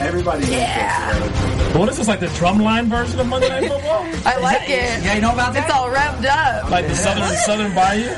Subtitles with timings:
[0.00, 0.46] Everybody.
[0.46, 1.74] Yeah.
[1.74, 4.02] Well, this is like the drumline version of Monday Night Football.
[4.26, 5.02] I like it.
[5.04, 5.74] Yeah, you know about It's that?
[5.74, 6.70] all revved up.
[6.70, 8.08] Like the Southern Southern Bayou.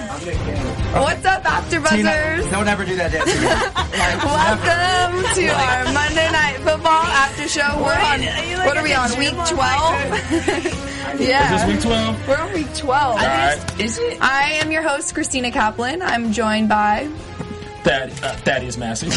[1.03, 2.51] What's up, After Tina, Buzzers?
[2.51, 3.43] don't ever do that dance again.
[4.25, 7.69] Welcome to our Monday Night Football After Show.
[7.77, 8.67] We're on.
[8.67, 9.19] What are we on?
[9.19, 11.20] Week twelve.
[11.20, 12.28] Is yeah, this week 12?
[12.28, 13.17] we're on week twelve.
[13.20, 13.81] All right.
[13.81, 14.19] Is it?
[14.22, 16.00] I am your host, Christina Kaplan.
[16.03, 17.06] I'm joined by.
[17.84, 19.09] Thad, uh, Thaddeus Massey.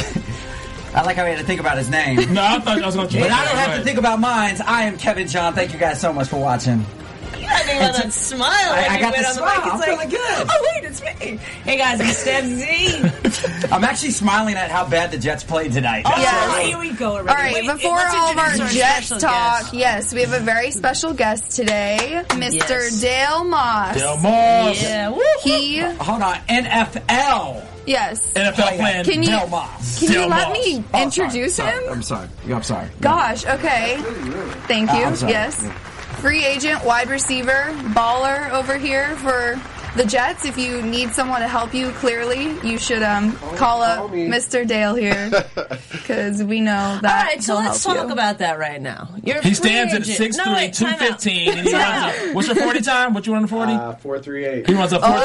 [0.93, 2.15] I like how he had to think about his name.
[2.33, 4.55] no, I thought I was going to But I don't have to think about mine.
[4.65, 5.53] I am Kevin John.
[5.53, 6.85] Thank you guys so much for watching.
[7.51, 8.49] I think about that smile.
[8.51, 9.55] I- I when you got went the on smile.
[9.55, 9.65] mic.
[9.65, 10.47] It's I'm like, feeling good.
[10.51, 11.39] Oh wait, it's me.
[11.63, 13.67] Hey guys, I'm Steph Z.
[13.71, 16.03] I'm actually smiling at how bad the Jets played tonight.
[16.05, 16.55] Oh, yes.
[16.55, 17.13] Oh, here we go.
[17.17, 17.29] Already.
[17.29, 19.73] All right, Wait, before let's all of our Jets talk, guest.
[19.73, 22.53] yes, we have a very special guest today, Mr.
[22.69, 23.01] Yes.
[23.01, 23.95] Dale Moss.
[23.97, 24.81] Del Moss.
[24.81, 25.21] Yeah, woo.
[25.43, 26.35] He, Hold on.
[26.47, 27.65] NFL.
[27.89, 28.21] Yes.
[28.33, 29.03] NFL plan.
[29.05, 29.99] Can you Del Moss.
[29.99, 30.57] can you Del let Moss.
[30.67, 31.79] me Oh, introduce sorry, him?
[31.83, 31.89] sorry.
[31.91, 32.27] I'm sorry.
[32.53, 32.87] I'm sorry.
[33.01, 33.97] Gosh, okay.
[34.67, 35.03] Thank Uh, you.
[35.05, 35.31] I'm sorry.
[35.33, 35.65] yes.
[36.21, 39.59] Free agent, wide receiver, baller over here for
[39.95, 40.45] the Jets.
[40.45, 44.27] If you need someone to help you, clearly, you should um call up call me.
[44.27, 44.65] Mr.
[44.67, 45.29] Dale here
[45.91, 47.03] because we know that.
[47.03, 48.13] All right, so he'll let's talk you.
[48.13, 49.09] about that right now.
[49.23, 50.35] You're He free stands at agent.
[50.35, 52.13] 6'3", no, wait, 215, and he runs out.
[52.15, 53.13] a, what's your 40 time?
[53.13, 53.71] What you run a 40?
[53.73, 54.67] Uh, four three eight.
[54.67, 55.17] he runs a 4 That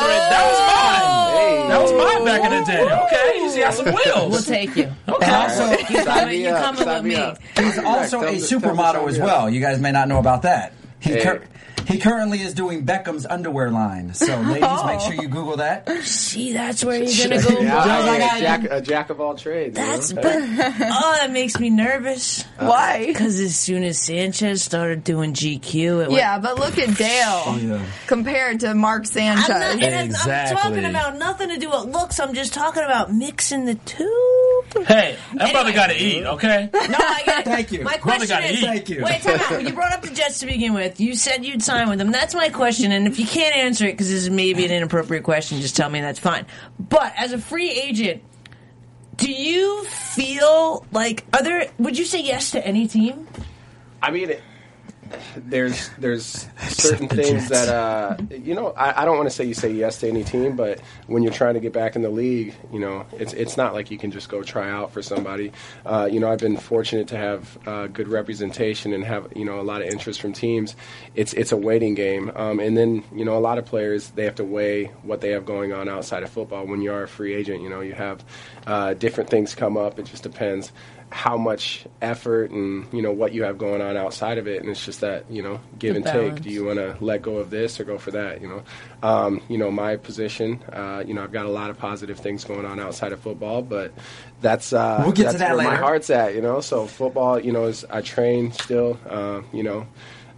[0.49, 1.69] was mine.
[1.69, 3.05] That was mine back in the day.
[3.05, 4.31] Okay, he's got some wheels.
[4.33, 4.93] We'll take you.
[5.09, 5.27] Okay.
[5.27, 7.35] And also, You coming, you coming with me me.
[7.57, 9.49] he's also a me- tell supermodel as well.
[9.51, 10.73] You guys may not know about that.
[11.01, 11.23] He Hey.
[11.23, 11.43] cur-
[11.87, 14.15] he currently is doing Beckham's underwear line.
[14.15, 15.11] So, ladies, make oh.
[15.11, 15.89] sure you Google that.
[16.03, 17.61] See, that's where you're gonna go.
[17.61, 18.17] Yeah, boy.
[18.17, 19.79] yeah, jack, a jack of all trades.
[19.79, 20.23] you That's know?
[20.23, 22.45] but oh, that makes me nervous.
[22.59, 23.07] Uh, Why?
[23.07, 27.43] Because as soon as Sanchez started doing GQ, it went Yeah, but look at Dale
[27.47, 27.85] oh, yeah.
[28.07, 29.51] compared to Mark Sanchez.
[29.51, 30.57] I'm, not, Exactly.
[30.57, 32.21] I'm talking about nothing to do with looks.
[32.21, 34.44] I'm just talking about mixing the two.
[34.87, 36.69] Hey, that brother got to eat, okay?
[36.75, 37.45] No, I got it.
[37.45, 37.83] Thank you.
[37.83, 38.67] My Brother question gotta is, eat.
[38.67, 39.03] Thank you.
[39.05, 39.63] wait, time out.
[39.63, 41.01] You brought up the Jets to begin with.
[41.01, 42.11] You said you'd sign with them.
[42.13, 42.93] That's my question.
[42.93, 45.89] And if you can't answer it because this is maybe an inappropriate question, just tell
[45.89, 46.47] me that's fine.
[46.79, 48.23] But as a free agent,
[49.17, 51.71] do you feel like are there?
[51.79, 53.27] Would you say yes to any team?
[54.03, 54.43] I mean, it,
[55.37, 58.73] there's there's certain things that uh, you know.
[58.77, 61.33] I, I don't want to say you say yes to any team, but when you're
[61.33, 64.11] trying to get back in the league, you know, it's it's not like you can
[64.11, 65.53] just go try out for somebody.
[65.85, 69.61] Uh, you know, I've been fortunate to have uh, good representation and have you know
[69.61, 70.77] a lot of interest from teams.
[71.15, 74.25] It's it's a waiting game, um, and then you know a lot of players they
[74.25, 76.67] have to weigh what they have going on outside of football.
[76.67, 78.25] When you are a free agent, you know you have
[78.67, 79.99] uh, different things come up.
[79.99, 80.73] It just depends
[81.15, 84.61] how much effort and you know what you have going on outside of it.
[84.61, 86.43] And it's just that you know give and take.
[86.43, 88.63] Do you want to let go of this or go for that you know?
[89.03, 92.45] Um, you know my position uh, you know i've got a lot of positive things
[92.45, 93.93] going on outside of football but
[94.41, 96.61] that's uh We'll get to that's that where my heart's at you know?
[96.61, 99.87] So football you know is i train still uh, you know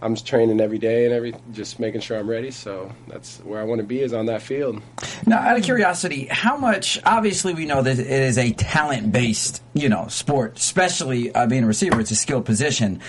[0.01, 3.59] i'm just training every day and every just making sure i'm ready so that's where
[3.59, 4.81] i want to be is on that field
[5.25, 6.99] Now, out of curiosity, how much?
[7.05, 10.57] Obviously, we know that it is a talent-based, you know, sport.
[10.57, 13.01] Especially uh, being a receiver, it's a skilled position.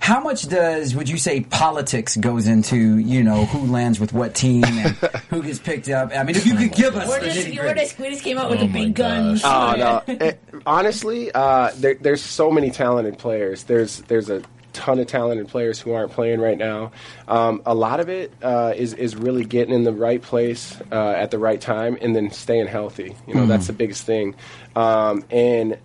[0.00, 4.34] How much does would you say politics goes into you know who lands with what
[4.34, 4.88] team and
[5.28, 6.10] who gets picked up?
[6.16, 8.38] I mean, if you could give us We're the just, we're just, we just came
[8.38, 9.38] out with a big gun.
[9.44, 10.02] Oh no!
[10.26, 13.64] It- honestly, uh, there, there's so many talented players.
[13.64, 14.42] There's there's a
[14.80, 16.90] ton of talented players who aren't playing right now.
[17.28, 21.10] Um, a lot of it uh, is is really getting in the right place uh,
[21.10, 23.14] at the right time and then staying healthy.
[23.26, 24.34] You know, that's the biggest thing.
[24.74, 25.78] Um, and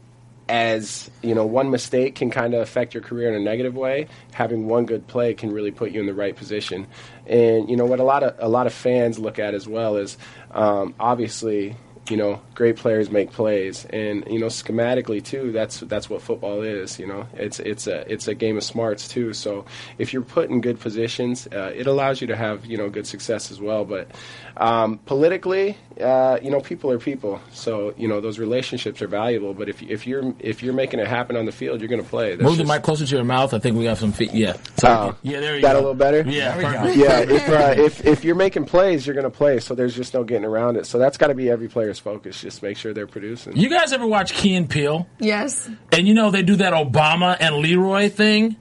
[0.47, 4.07] as you know, one mistake can kind of affect your career in a negative way.
[4.31, 6.87] Having one good play can really put you in the right position.
[7.27, 9.97] And you know what a lot of a lot of fans look at as well
[9.97, 10.17] is
[10.51, 11.75] um, obviously
[12.09, 15.51] you know, great players make plays, and you know, schematically too.
[15.51, 16.99] That's that's what football is.
[16.99, 19.33] You know, it's it's a it's a game of smarts too.
[19.33, 19.65] So
[19.97, 23.07] if you're put in good positions, uh, it allows you to have you know good
[23.07, 23.85] success as well.
[23.85, 24.09] But
[24.57, 27.41] um, politically, uh, you know, people are people.
[27.51, 29.53] So you know, those relationships are valuable.
[29.53, 32.07] But if if you're if you're making it happen on the field, you're going to
[32.09, 32.31] play.
[32.35, 33.53] That's Move the mic closer to your mouth.
[33.53, 34.33] I think we have some feet.
[34.33, 34.53] Yeah.
[34.77, 35.15] So, Oh.
[35.23, 35.79] yeah, there you That go.
[35.79, 36.23] a little better?
[36.27, 37.05] Yeah, There we go.
[37.05, 39.59] yeah, if, uh, if if you're making plays, you're going to play.
[39.59, 40.85] So there's just no getting around it.
[40.85, 42.41] So that's got to be every player's focus.
[42.41, 43.57] Just make sure they're producing.
[43.57, 45.07] You guys ever watch Key and Peele?
[45.19, 45.69] Yes.
[45.91, 48.55] And you know they do that Obama and Leroy thing,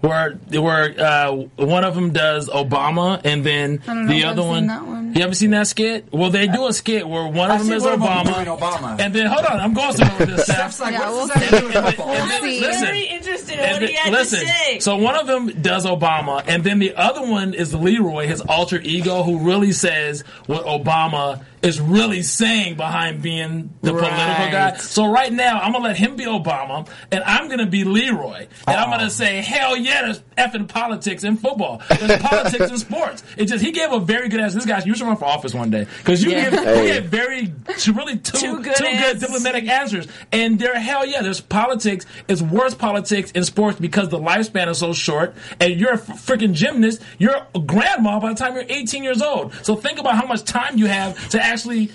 [0.00, 4.42] where where uh, one of them does Obama and then I don't know the other
[4.42, 4.66] one.
[4.66, 5.09] one.
[5.14, 6.06] You ever seen that skit?
[6.12, 9.00] Well, they do a skit where one of I've them is one them Obama, Obama.
[9.00, 10.44] and then hold on, I'm going somewhere with this.
[10.44, 10.56] Steph.
[10.72, 12.86] Steph's like, Yeah, what's we'll this have to do with And then- and then- listen,
[12.86, 14.78] Very interested in what he had listen, to say.
[14.80, 18.80] so one of them does Obama, and then the other one is Leroy, his alter
[18.82, 24.74] ego, who really says what Obama is really saying behind being the political guy.
[24.78, 28.76] So right now, I'm gonna let him be Obama, and I'm gonna be Leroy, and
[28.76, 31.82] I'm gonna say, hell yeah, there's effing politics in football.
[32.00, 33.22] There's politics in sports.
[33.36, 34.56] It just he gave a very good answer.
[34.56, 36.50] This guy's you should run for office one day because you Yeah.
[36.50, 36.86] give Hey.
[36.86, 40.06] you get very two, really two good good, diplomatic answers.
[40.32, 42.06] And there, hell yeah, there's politics.
[42.28, 45.34] It's worse politics in sports because the lifespan is so short.
[45.58, 47.02] And you're a freaking gymnast.
[47.18, 49.54] You're a grandma by the time you're 18 years old.
[49.62, 51.92] So think about how much time you have to actually b-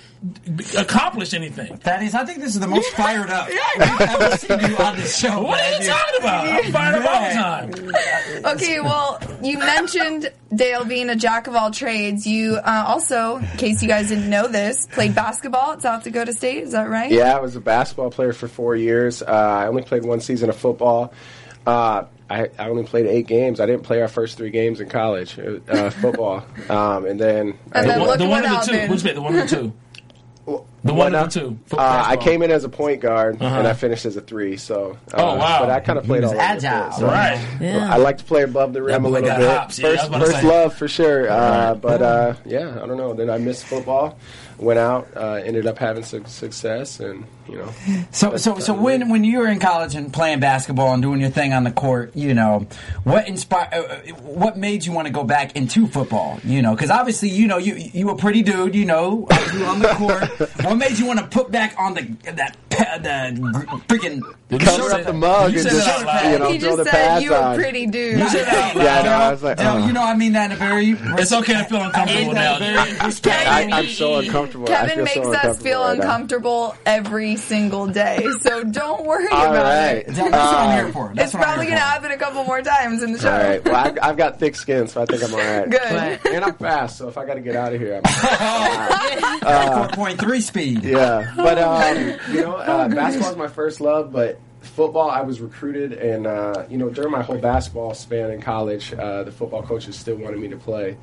[0.78, 1.78] accomplish anything.
[1.78, 5.18] Thaddeus, I think this is the most fired up we've ever seen you on this
[5.18, 5.42] show.
[5.44, 6.48] What are you talking about?
[6.48, 7.92] I'm fired up all the time.
[8.56, 12.28] Okay, well, you mentioned Dale being a jack of all trades.
[12.28, 16.34] You uh, also, in case you guys didn't know this, played basketball at South Dakota
[16.34, 16.64] State.
[16.64, 17.12] Is that right?
[17.12, 19.22] Yeah, I was a basketball player for four years.
[19.22, 21.14] Uh, I only played one season of football.
[21.66, 23.60] Uh, I, I only played eight games.
[23.60, 26.46] I didn't play our first three games in college, uh, football.
[26.70, 28.92] Um, and then, And then I, look the one what of the two.
[28.92, 29.16] Which bit?
[29.16, 29.74] The one of the two.
[30.46, 31.24] The one now?
[31.24, 31.58] of two.
[31.72, 33.56] Uh, I came in as a point guard Uh-huh.
[33.58, 34.58] and I finished as a three.
[34.58, 35.62] So, uh, Oh, wow.
[35.62, 36.84] But I kind of played all was over the agile.
[36.90, 37.40] place, so- Right.
[37.60, 37.92] Yeah.
[37.92, 39.50] I like to play above the rim a little bit.
[39.50, 39.80] hops.
[39.80, 41.28] Yeah, I was first about to first love for sure.
[41.32, 43.14] Uh, but uh, yeah, I don't know.
[43.16, 44.20] Then I missed football,
[44.58, 47.72] went out, uh, ended up having some success, and you know,
[48.12, 51.30] So, so, so when when you were in college and playing basketball and doing your
[51.30, 52.68] thing on the court, you know,
[53.04, 56.40] what inspired, uh, uh, what made you want to go back into football?
[56.44, 59.66] You know, because obviously, you know, you you a pretty dude, you know, uh, you
[59.66, 60.24] on the court.
[60.64, 62.02] what made you want to put back on the
[62.32, 66.06] that pa- the gr- freaking Did you cover up the mug you and said just
[66.06, 68.20] that you know he throw just the said pads you were a pretty dude.
[68.20, 69.04] You said that Yeah, I know.
[69.04, 69.86] Dale, I was like, Dale, oh.
[69.86, 70.96] you know, I mean that in a very.
[71.22, 72.58] It's okay to feel uncomfortable now.
[72.60, 74.45] I, I'm so uncomfortable.
[74.46, 76.04] I Kevin feel makes so us feel right now.
[76.04, 79.98] uncomfortable every single day, so don't worry All about right.
[79.98, 80.08] it.
[80.16, 81.12] Dale, that's what I'm here for.
[81.16, 81.92] That's It's probably here going to for.
[81.92, 83.32] happen a couple more times in the show.
[83.32, 83.64] All right.
[83.66, 85.70] Well, I've, I've got thick skin, so I think I'm all right.
[85.70, 86.20] Good.
[86.36, 88.04] And I'm fast, so if I got to get out of here, I'm
[89.76, 90.84] Four point three speed.
[90.84, 95.40] Yeah, but um, you know, uh, basketball is my first love, but football, I was
[95.42, 99.64] recruited, and uh, you know, during my whole basketball span in college, uh, the football
[99.64, 100.98] coaches still wanted me to play,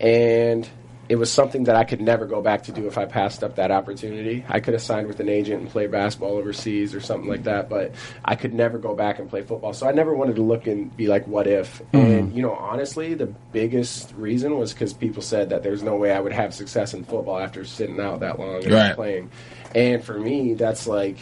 [0.00, 0.68] and
[1.10, 3.56] it was something that I could never go back to do if I passed up
[3.56, 4.44] that opportunity.
[4.48, 7.68] I could have signed with an agent and played basketball overseas or something like that,
[7.68, 9.72] but I could never go back and play football.
[9.72, 11.82] So I never wanted to look and be like, what if?
[11.92, 11.96] Mm-hmm.
[11.96, 16.12] And, you know, honestly, the biggest reason was because people said that there's no way
[16.12, 18.94] I would have success in football after sitting out that long and Right.
[18.94, 19.32] playing.
[19.74, 21.18] And for me, that's like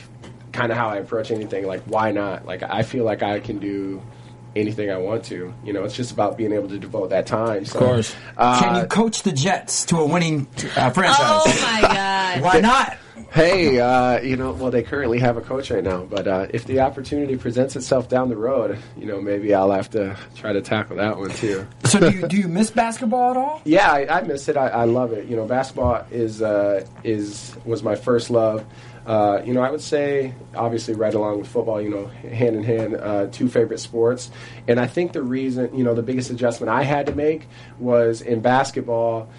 [0.52, 1.66] kind of how I approach anything.
[1.66, 2.44] Like, why not?
[2.44, 4.02] Like, I feel like I can do
[4.56, 5.52] anything I want to.
[5.64, 7.64] You know, it's just about being able to devote that time.
[7.64, 8.16] So, Of course.
[8.36, 10.46] Uh, Can you coach the Jets to a winning
[10.76, 11.16] uh, franchise?
[11.20, 12.40] Oh my god.
[12.42, 12.98] Why not?
[13.30, 16.64] Hey, uh, you know, well, they currently have a coach right now, but uh, if
[16.64, 20.62] the opportunity presents itself down the road, you know, maybe I'll have to try to
[20.62, 21.66] tackle that one too.
[21.84, 23.60] So do you, do you miss basketball at all?
[23.64, 24.56] Yeah, I, I miss it.
[24.56, 25.26] I, I love it.
[25.26, 28.64] You know, basketball is uh, is was my first love.
[29.08, 31.80] Uh, you know, I would say obviously right along with football.
[31.80, 34.30] You know, hand in hand, uh, two favorite sports.
[34.68, 37.48] And I think the reason, you know, the biggest adjustment I had to make
[37.78, 39.30] was in basketball.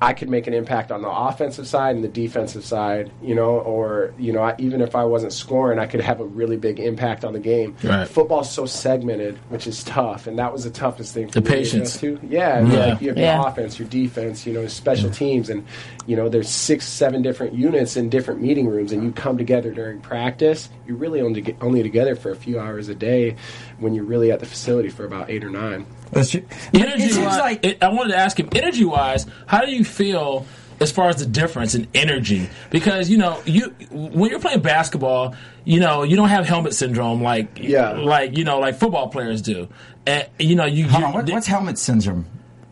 [0.00, 3.58] I could make an impact on the offensive side and the defensive side, you know,
[3.58, 6.78] or you know, I, even if I wasn't scoring, I could have a really big
[6.78, 7.76] impact on the game.
[7.82, 8.06] Right.
[8.06, 11.46] Football's so segmented, which is tough, and that was the toughest thing for The me
[11.46, 11.96] to patience.
[11.96, 12.28] adjust to.
[12.28, 12.86] Yeah, Yeah.
[12.86, 13.38] like you have Yeah.
[13.40, 15.64] your offense, your defense, you know, special teams, and
[16.06, 19.72] you know, there's six, seven different units in different meeting rooms, and you come together
[19.72, 20.68] during practice.
[20.86, 23.34] You're really only get, only together for a few hours a day,
[23.78, 25.86] when you're really at the facility for about eight or nine.
[26.12, 26.42] That's true.
[26.74, 29.70] Energy it seems wise, like it, I wanted to ask him, energy wise, how do
[29.70, 30.46] you feel
[30.80, 32.48] as far as the difference in energy?
[32.70, 35.34] Because you know, you when you're playing basketball,
[35.64, 37.92] you know, you don't have helmet syndrome like Yeah.
[37.92, 39.68] like you know, like football players do.
[40.06, 42.24] And you know, you, Hold you on, what, what's helmet syndrome?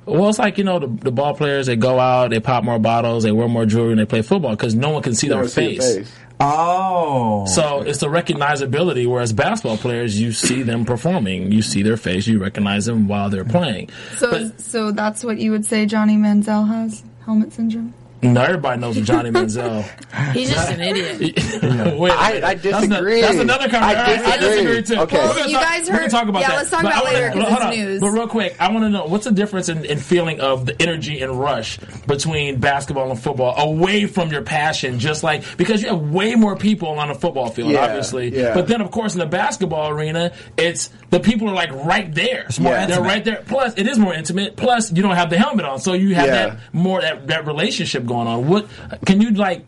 [0.07, 1.67] Well, it's like you know the, the ball players.
[1.67, 4.53] They go out, they pop more bottles, they wear more jewelry, and they play football
[4.53, 5.97] because no one can see Never their face.
[5.97, 6.13] face.
[6.39, 7.47] Oh.
[7.47, 9.07] So it's the recognizability.
[9.07, 13.31] Whereas basketball players, you see them performing, you see their face, you recognize them while
[13.31, 13.89] they're playing.
[14.19, 17.95] So, But- so that's what you would say Johnny Manziel has helmet syndrome.
[18.23, 19.83] No, everybody knows Johnny Manziel.
[20.33, 21.19] He's just an idiot.
[21.99, 23.21] Wait, I- I that's not- disagree.
[23.21, 24.25] That's, another conversation.
[24.25, 24.97] I I disagree disagree.
[24.97, 25.03] too.
[25.03, 25.17] Okay.
[25.19, 26.57] Well, you talk- guys we can talk about yeah, that.
[26.57, 27.71] let's talk But about I wanna- later 'cause but it's on.
[27.71, 28.01] news.
[28.01, 30.81] But real quick, I want to know what's the difference in, in feeling of the
[30.83, 34.99] energy and rush between basketball and football, away from your passion.
[34.99, 38.35] Just like because you have way more people on a football field, Yeah, obviously.
[38.37, 38.55] yeah.
[38.55, 42.47] But then, of course, in the basketball arena, it's the people are like right there.
[42.59, 43.01] more They're intimate.
[43.07, 43.43] right there.
[43.47, 44.57] Plus, it is more intimate.
[44.57, 46.33] Plus, you don't have the helmet on, so you have Yeah.
[46.47, 48.49] that more that, that relationship going on.
[48.49, 48.69] What
[49.05, 49.65] can you like?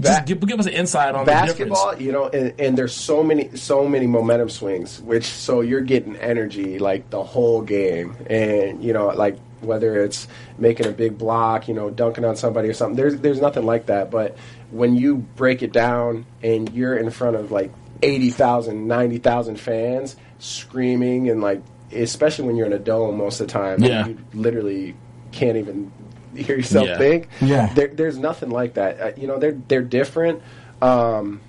[0.00, 3.56] Just give, give us an insight on basketball you know and, and there's so many
[3.56, 8.92] so many momentum swings which so you're getting energy like the whole game and you
[8.92, 10.26] know like whether it's
[10.58, 13.86] making a big block you know dunking on somebody or something there's there's nothing like
[13.86, 14.36] that but
[14.72, 21.30] when you break it down and you're in front of like 80,000 90,000 fans screaming
[21.30, 21.62] and like
[21.92, 24.06] especially when you're in a dome most of the time Yeah.
[24.08, 24.96] you literally
[25.30, 25.92] can't even
[26.36, 26.98] hear yourself Yeah.
[26.98, 27.72] think Yeah.
[27.74, 30.42] there, there's nothing like that uh, you know they're they're different
[30.82, 31.40] um,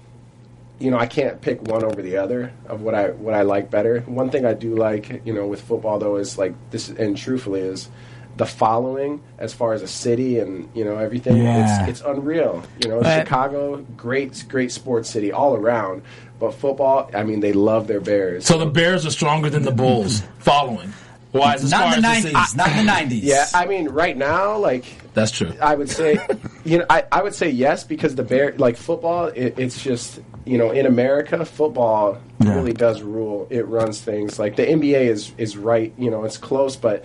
[0.80, 3.72] you know, I can't pick one over the other of what I what I like
[3.72, 4.02] better.
[4.02, 7.62] One thing I do like, you know, with football though is like this, and truthfully
[7.62, 7.90] is
[8.38, 11.38] the following as far as a city and you know everything.
[11.38, 11.88] Yeah.
[11.88, 12.64] It's it's unreal.
[12.84, 13.22] You know, Right.
[13.26, 16.04] Chicago, great great sports city all around.
[16.40, 18.46] But football, I mean, they love their Bears.
[18.46, 20.22] So the Bears are stronger than the Bulls.
[20.38, 20.94] Following.
[21.32, 22.56] Why is not in the nineties.
[22.56, 23.24] Not in the nineties.
[23.24, 25.52] yeah, I mean, right now, like That's true.
[25.62, 26.18] I would say,
[26.66, 29.26] you know, I, I would say yes because the bear like football.
[29.28, 32.56] It, it's just you know in America, football Yeah.
[32.56, 33.48] really does rule.
[33.50, 34.40] It runs things.
[34.40, 35.94] Like the NBA is is right.
[35.98, 37.04] You know, it's close, but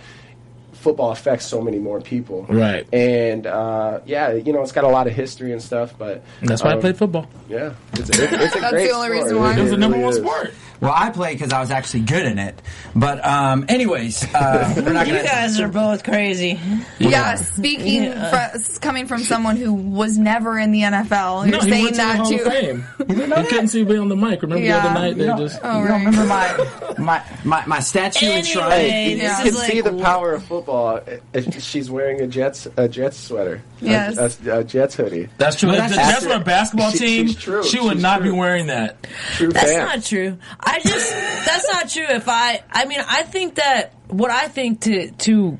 [0.73, 2.45] football affects so many more people.
[2.49, 2.85] Right.
[2.93, 5.93] And uh, yeah, you know, it's got a lot of history and stuff.
[5.97, 7.27] But That's why I um, played football.
[7.49, 9.23] Yeah, it's, it, it's a That's great the only sport.
[9.23, 9.51] reason why.
[9.53, 10.17] It It was the really number one is.
[10.17, 10.53] sport.
[10.83, 12.61] Well, I played because I was actually good in it.
[12.93, 15.23] But um, anyways, uh, we're not You gonna.
[15.25, 16.59] guys are both crazy.
[16.99, 21.69] Yeah, speaking fr- coming from someone who was never in the NFL, you're no, he
[21.71, 22.35] saying went to the Hall too.
[22.35, 22.85] of Fame.
[22.99, 24.41] you couldn't see me on the mic.
[24.41, 24.81] Remember Yeah.
[24.81, 25.15] the other night?
[25.15, 25.59] They You don't, just.
[25.63, 26.05] Oh, you don't right.
[26.05, 28.71] remember my my my, my statue and shrine?
[28.73, 30.99] Anyway, You this can is see the power of football.
[31.33, 33.61] if She's wearing a Jets a Jets sweater.
[33.81, 34.39] A- Yes.
[34.45, 35.27] a, a Jets hoodie.
[35.37, 35.69] That's true.
[35.69, 37.63] But If the that's- Jets were a basketball She- team, she's true.
[37.65, 38.37] she would She's not be true.
[38.37, 39.03] wearing that.
[39.35, 39.85] True That's fan.
[39.85, 40.37] not true.
[40.59, 42.05] I just that's not true.
[42.07, 45.57] If I, I mean, I think that what I think to to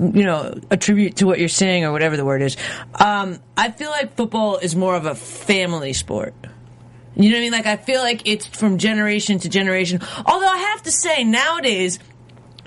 [0.00, 2.56] you know attribute to what you're saying or whatever the word is.
[2.94, 6.34] Um, I feel like football is more of a family sport.
[7.14, 7.52] You know what I mean?
[7.52, 10.00] Like I feel like it's from generation to generation.
[10.24, 11.98] Although I have to say nowadays.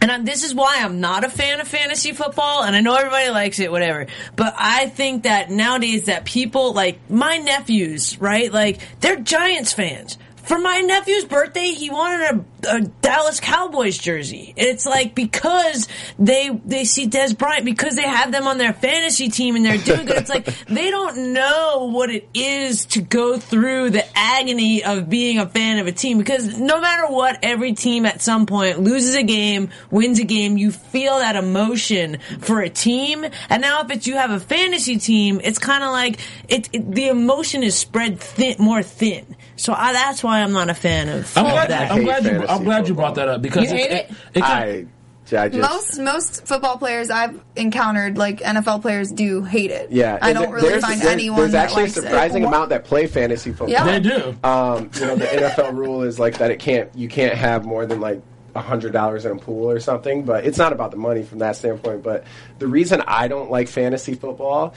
[0.02, 2.96] And I'm, this is why I'm not a fan of fantasy football, and I know
[2.96, 4.06] everybody likes it, whatever.
[4.36, 8.52] But I think that nowadays that people like my nephews, right?
[8.52, 10.18] Like they're Giants fans.
[10.46, 14.54] For my nephew's birthday, he wanted a, a Dallas Cowboys jersey.
[14.56, 15.88] It's like because
[16.20, 19.78] they they see Dez Bryant because they have them on their fantasy team and they're
[19.78, 20.18] doing good.
[20.18, 25.40] It's like they don't know what it is to go through the agony of being
[25.40, 29.16] a fan of a team because no matter what, every team at some point loses
[29.16, 30.60] a game, wins a game.
[30.60, 34.98] You feel that emotion for a team, and now if it's you have a fantasy
[34.98, 36.92] team, it's kind of like it, it.
[36.92, 39.36] The emotion is spread thin, more thin.
[39.58, 41.70] So I, that's why I'm not a fan of, I'm glad.
[41.70, 41.92] that.
[41.92, 42.46] I'm glad you.
[42.48, 44.16] I'm glad you brought that up because You hate it, it?
[44.36, 44.86] it, I,
[45.34, 49.92] I just Most most football players I've encountered, like NFL players, do hate it.
[49.92, 50.20] yeah.
[50.22, 52.48] I don't really there's, find there's, anyone There's that actually a surprising it.
[52.48, 53.70] amount that play fantasy football.
[53.70, 53.86] Yeah.
[53.86, 54.38] they do.
[54.44, 56.52] Um, you know, the NFL rule is like that.
[56.52, 56.94] It can't.
[56.96, 58.22] You can't have more than like
[58.54, 60.24] a hundred dollars in a pool or something.
[60.24, 62.04] But it's not about the money from that standpoint.
[62.04, 62.26] But
[62.60, 64.76] the reason I don't like fantasy football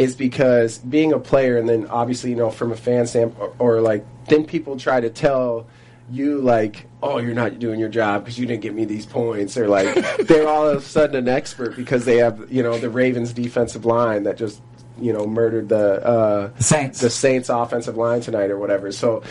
[0.00, 3.76] is because being a player, and then obviously, you know, from a fan standpoint, or,
[3.76, 5.66] or like then people try to tell
[6.10, 9.58] you like, oh, you're not doing your job because you didn't get me these points,
[9.58, 9.94] or like
[10.26, 13.84] they're all of a sudden an expert because they have you know the Ravens defensive
[13.84, 14.62] line that just
[14.98, 17.00] you know murdered the uh, Saints.
[17.00, 18.90] the Saints offensive line tonight or whatever.
[18.92, 19.22] So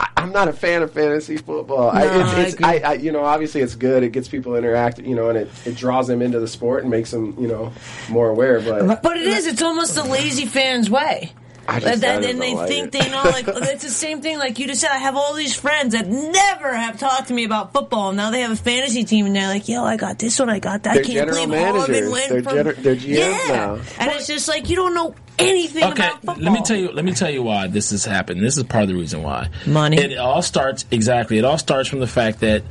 [0.00, 1.90] I, I'm not a fan of fantasy football.
[1.90, 2.66] I, No, it's, I it's, agree.
[2.66, 4.02] I, I, you know, obviously it's good.
[4.02, 6.90] It gets people interactive, you know, and it, it draws them into the sport and
[6.90, 7.72] makes them, you know,
[8.08, 8.60] more aware.
[8.60, 9.46] But But it is.
[9.46, 11.32] It's almost the lazy fans' way.
[11.70, 12.92] I just- That- I just and they like think it.
[12.92, 13.22] they know.
[13.22, 14.38] Like it's the same thing.
[14.38, 17.44] Like you just said, I have all these friends that never have talked to me
[17.44, 18.08] about football.
[18.08, 20.50] and Now they have a fantasy team, and they're like, "Yo, I got this one.
[20.50, 20.94] I got that.
[20.94, 22.10] They're can't general believe all of it managers.
[22.12, 23.78] went They're from gener- they're GMs yeah." now.
[23.98, 26.36] And it's just like you don't know anything Okay, about football.
[26.44, 26.92] let me tell you.
[26.92, 28.42] Let me tell you why this has happened.
[28.42, 29.48] This is part of the reason why.
[29.66, 29.96] Money.
[29.98, 31.38] It all starts exactly.
[31.38, 32.62] It all starts from the fact that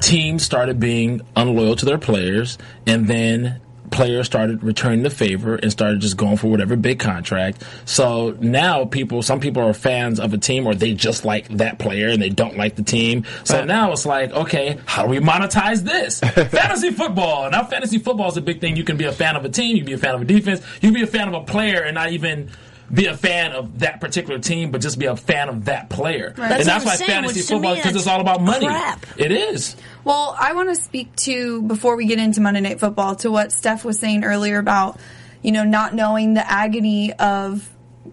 [0.00, 3.60] teams started being unloyal to their players, and then
[3.92, 7.62] players started returning the favor and started just going for whatever big contract.
[7.84, 11.78] So now people, some people are fans of a team or they just like that
[11.78, 13.24] player and they don't like the team.
[13.44, 16.20] So now it's like, okay, how do we monetize this?
[16.50, 17.50] fantasy football.
[17.50, 18.76] Now fantasy football is a big thing.
[18.76, 20.24] You can be a fan of a team, you can be a fan of a
[20.24, 22.50] defense, you can be a fan of a player and not even
[22.92, 26.34] be a fan of that particular team, but just be a fan of that player.
[26.36, 28.66] That's And that's why saying, fantasy football, because it's all about money.
[28.66, 29.06] crap.
[29.18, 29.76] It is.
[30.04, 33.52] Well, I want to speak to before we get into Monday Night Football to what
[33.52, 34.98] Steph was saying earlier about
[35.42, 37.68] you know not knowing the agony of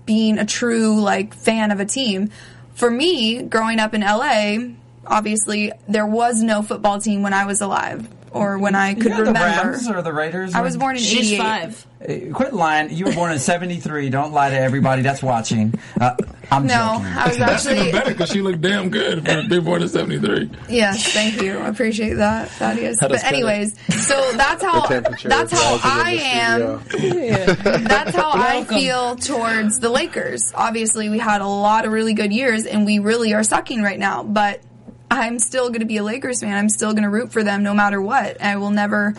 [0.06, 2.30] being a true like fan of a team.
[2.74, 4.58] For me, growing up in LA,
[5.06, 9.26] obviously there was no football team when I was alive or when I could You're
[9.26, 9.34] the.
[9.34, 10.54] Rams or the Raiders?
[10.56, 11.38] I was born in She's 88.
[11.40, 11.86] five.
[12.02, 12.92] Uh, Quit lying.
[12.92, 14.10] You were born in '73.
[14.10, 15.74] Don't lie to everybody that's watching.
[16.00, 16.16] Uh,
[16.52, 17.06] I'm No, joking.
[17.06, 19.90] I was That's even actually better because she looked damn good for being born in
[19.90, 20.50] 73.
[20.70, 21.58] Yes, thank you.
[21.58, 23.00] I appreciate that, Thaddeus.
[23.02, 23.76] But anyways,
[24.08, 26.82] so that's how that's how I am.
[26.90, 27.46] studio.
[27.56, 30.54] That's how I feel towards the Lakers.
[30.56, 34.00] Obviously, we had a lot of really good years, and we really are sucking right
[34.00, 34.24] now.
[34.24, 34.62] But
[35.12, 36.54] I'm still going to be a Lakers fan.
[36.56, 38.42] I'm still going to root for them no matter what.
[38.42, 39.16] I will never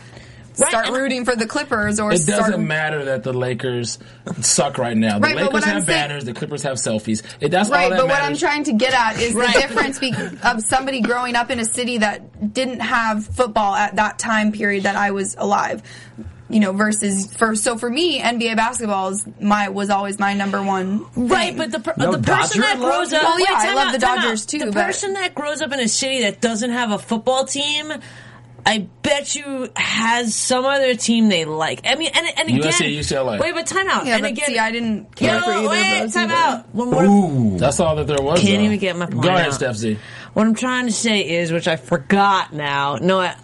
[0.54, 3.99] start and- rooting for the Clippers or It doesn't matter that the Lakers
[4.40, 5.18] suck right now.
[5.18, 7.23] The Right, Lakers what I'm have saying- banners, the Clippers have selfies.
[7.40, 9.52] It, that's all Right, that but what I'm trying to get at is Right.
[9.54, 13.97] the difference be- of somebody growing up in a city that didn't have football at
[13.97, 15.82] that time period that I was alive.
[16.50, 20.61] You know, versus for so for me, NBA basketball is my was always my number
[20.62, 21.07] one.
[21.14, 23.23] Right, but the per- No the person Dodger that grows up.
[23.23, 24.23] Well, oh, yeah, wait, I love out, the time out.
[24.25, 26.99] Dodgers too, The but- person that grows up in a city that doesn't have a
[26.99, 27.92] football team.
[28.66, 31.80] I bet you has some other team they like.
[31.87, 33.40] I mean, and, and again, USC, UCLA.
[33.40, 34.04] Wait, but time out.
[34.04, 36.12] yeah, and but again, see, I didn't Yo, care for either of wait, those.
[36.14, 36.35] time either.
[36.35, 36.75] out.
[36.75, 37.04] One more.
[37.04, 37.59] Ooh.
[37.59, 38.40] That's all that there was.
[38.40, 38.64] Can't though.
[38.64, 39.54] even get my point Go ahead, out.
[39.54, 39.99] Steph Z.
[40.35, 42.97] What I'm trying to say is, which I forgot now.
[42.97, 43.35] No, I,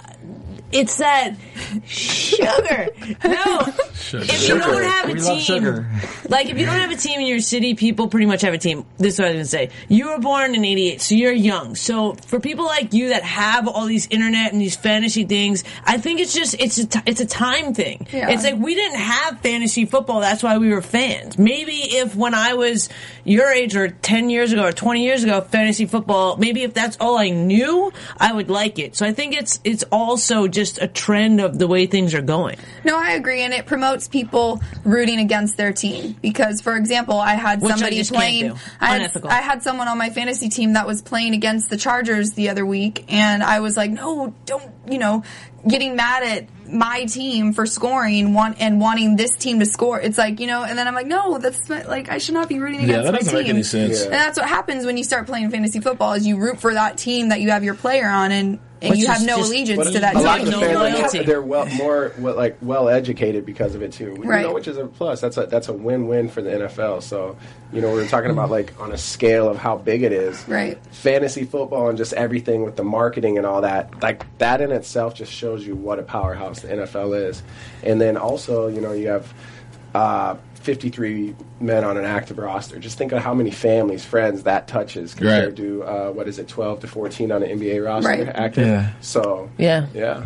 [0.73, 1.35] it's that
[1.87, 2.89] sugar.
[3.25, 3.61] No,
[4.13, 5.91] if you don't have a We team, sugar.
[6.29, 8.59] like if you don't have a team in your city, people pretty much have a
[8.59, 8.85] team.
[8.99, 9.71] This is what I was gonna say.
[9.89, 11.75] You were born in '88, so you're young.
[11.75, 15.99] So for people like you that have all these internet and these fantasy things, I
[15.99, 18.07] think it's just it's a t- it's a time thing.
[18.13, 18.31] Yeah.
[18.31, 20.21] It's like we didn't have fantasy football.
[20.21, 21.39] That's why we were fans.
[21.39, 22.89] Maybe if when I was
[23.25, 26.97] your age or 10 years ago or 20 years ago, fantasy football, maybe if that's
[27.01, 28.95] all I knew, I would like it.
[28.97, 32.57] So I think it's it's also just a trend of the way things are going.
[32.83, 36.17] No, I agree, and it promotes people rooting against their team.
[36.21, 38.49] Because, for example, I had Which I somebody just can't playing.
[38.49, 38.59] do.
[38.81, 42.33] I had, I had someone on my fantasy team that was playing against the Chargers
[42.33, 45.23] the other week, and I was like, "No, don't," you know,
[45.69, 50.01] getting mad at my team for scoring want, and wanting this team to score.
[50.01, 52.49] It's like you know, and then I'm like, "No, that's my, like I should not
[52.49, 53.99] be rooting against Yeah, against that my doesn't team." make any sense.
[54.01, 54.05] Yeah.
[54.07, 56.97] And that's what happens when you start playing fantasy football: is you root for that
[56.97, 59.91] team that you have your player on, and and Which you have no just- allegiance
[59.91, 61.23] to that a lot of the No fans, loyalty.
[61.25, 64.17] they're well, more well, like well educated because of it too.
[64.19, 64.43] You Right.
[64.43, 65.21] know, which is a plus.
[65.23, 67.01] That's a that's a win win for the NFL.
[67.03, 67.37] So
[67.73, 70.47] you know, we were talking about like on a scale of how big it is.
[70.47, 70.79] Right.
[70.93, 74.03] Fantasy football and just everything with the marketing and all that.
[74.03, 77.43] Like that in itself just shows you what a powerhouse the NFL is.
[77.83, 79.33] And then also, you know, you have.
[79.95, 80.37] Uh,
[80.67, 82.79] 53 men on an active roster.
[82.79, 85.57] Just think of how many families, friends that touches compared Right.
[85.57, 88.29] to uh, what is it, 12 to 14 on an NBA roster Right.
[88.29, 88.67] active.
[88.67, 88.91] Yeah.
[89.01, 89.87] So Yeah.
[89.95, 90.25] yeah.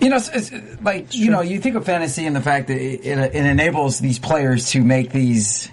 [0.00, 2.76] You know, it's, it's, like you know, you think of fantasy and the fact that
[2.76, 5.70] it, it, it enables these players to make these,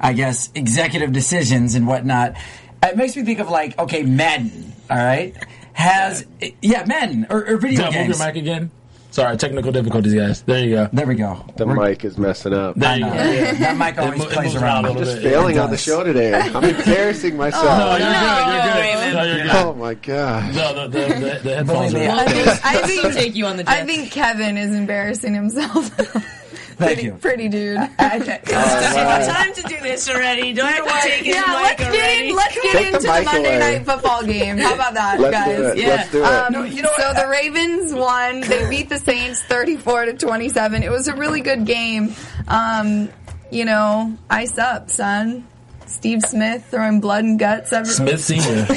[0.00, 2.36] I guess, executive decisions and whatnot.
[2.82, 4.72] It makes me think of like, okay, Madden.
[4.88, 5.34] All right,
[5.72, 6.24] has
[6.62, 8.18] yeah, Madden or, or video Did I move games.
[8.20, 8.70] your mic again?
[9.16, 10.42] Sorry, technical difficulties, guys.
[10.42, 10.88] There you go.
[10.92, 11.42] There we go.
[11.56, 12.74] The We're- mic is messing up.
[12.74, 13.14] There you go.
[13.14, 13.52] Yeah.
[13.54, 14.84] That mic always it plays moves around.
[14.84, 15.32] around a a little little bit.
[15.32, 16.34] Failing on the show today.
[16.34, 17.98] I'm embarrassing oh, No, myself.
[17.98, 18.12] you're good.
[18.52, 19.14] You're good.
[19.14, 19.50] No, you're good.
[19.56, 20.54] Oh my god.
[20.54, 21.98] No, the, the, the, the headphones are.
[21.98, 25.90] I think- I think take you on the I think Kevin is embarrassing himself.
[26.76, 27.12] Thank pretty, you.
[27.14, 27.78] pretty dude.
[27.98, 30.52] It's time to do this already.
[30.52, 32.28] Do I have to take his yeah, mic let's get already?
[32.30, 32.36] in.
[32.36, 33.58] Let's get Take into the, mic Monday away.
[33.58, 34.58] night football game.
[34.58, 35.56] How about that, Let's guys?
[35.56, 35.78] do it.
[35.78, 35.88] Yeah.
[35.88, 36.26] Let's do it.
[36.26, 38.40] Um, so the Ravens won.
[38.42, 40.82] They beat the Saints 34 to 27.
[40.82, 42.14] It was a really good game.
[42.48, 43.08] Um,
[43.50, 45.46] you know, ice up, son.
[45.86, 47.72] Steve Smith throwing blood and guts.
[47.72, 48.66] Every- Smith Senior.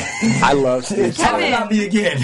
[0.43, 1.15] I love Steve.
[1.17, 2.17] Talk Smith about me again.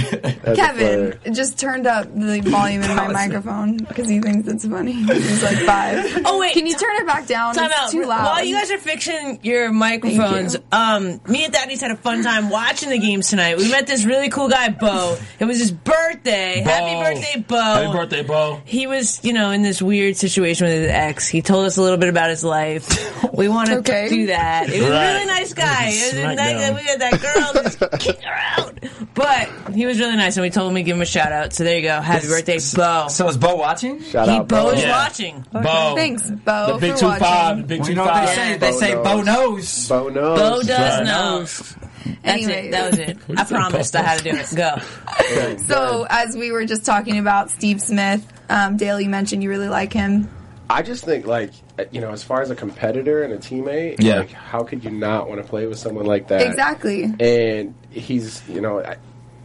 [0.55, 4.93] Kevin just turned up the volume in my microphone because he thinks it's funny.
[4.93, 6.21] He's like five.
[6.25, 6.53] Oh, wait.
[6.53, 7.55] can you turn it back down?
[7.55, 7.91] Time it's out.
[7.91, 8.25] too loud.
[8.25, 12.23] While you guys are fixing your microphones, Thank um, me and Thaddeus had a fun
[12.23, 13.57] time watching the games tonight.
[13.57, 15.17] We met this really cool guy, Bo.
[15.39, 16.61] It was his birthday.
[16.61, 17.55] Happy birthday, Bo.
[17.57, 18.61] Happy birthday, Bo.
[18.65, 21.27] He was, you know, in this weird situation with his ex.
[21.27, 23.33] He told us a little bit about his life.
[23.33, 24.09] We want to Okay.
[24.09, 24.69] do that.
[24.75, 25.13] It was a Right.
[25.13, 25.87] really nice guy.
[25.89, 26.75] It was a Smackdown.
[26.75, 28.79] we had that girl just kick her out.
[29.13, 31.53] But he was really nice, and we told him we give him a shout out.
[31.53, 32.01] So there you go.
[32.01, 33.07] Happy birthday, Bo.
[33.09, 34.01] So is Bo watching?
[34.03, 34.91] Shout he, out, Bo is Yeah.
[35.03, 35.45] watching.
[35.51, 35.95] Bo.
[35.95, 37.23] Thanks, Bo, The big two watching.
[37.25, 37.57] five.
[37.57, 38.57] The big two you know what they say?
[38.57, 39.25] They Bo say Bo knows.
[39.25, 39.87] knows.
[39.89, 40.39] Bo knows.
[40.39, 41.03] Bo does right.
[41.05, 41.39] know.
[41.39, 41.75] That's
[42.23, 42.65] Anyways.
[42.67, 42.71] it.
[42.71, 43.17] That was it.
[43.37, 44.53] I promised I had to do it.
[44.55, 45.57] Go.
[45.67, 49.69] So, as we were just talking about Steve Smith, um, Dale, you mentioned you really
[49.69, 50.29] like him.
[50.69, 53.97] I just think like uh, you know, as far as a competitor and a teammate,
[53.99, 54.19] Yeah.
[54.19, 56.41] like how could you not want to play with someone like that?
[56.41, 57.13] Exactly.
[57.19, 58.79] And he's you know.
[58.83, 58.97] I,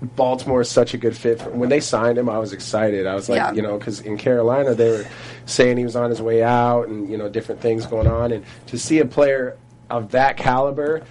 [0.02, 1.42] Baltimore is such a good fit.
[1.42, 3.06] For, when they signed him, I was excited.
[3.06, 3.52] I was like, Yeah.
[3.52, 5.06] you know, because in Carolina they were
[5.44, 8.33] saying he was on his way out, and you know, different things going on.
[8.33, 9.59] And to see a player
[9.90, 11.02] of that caliber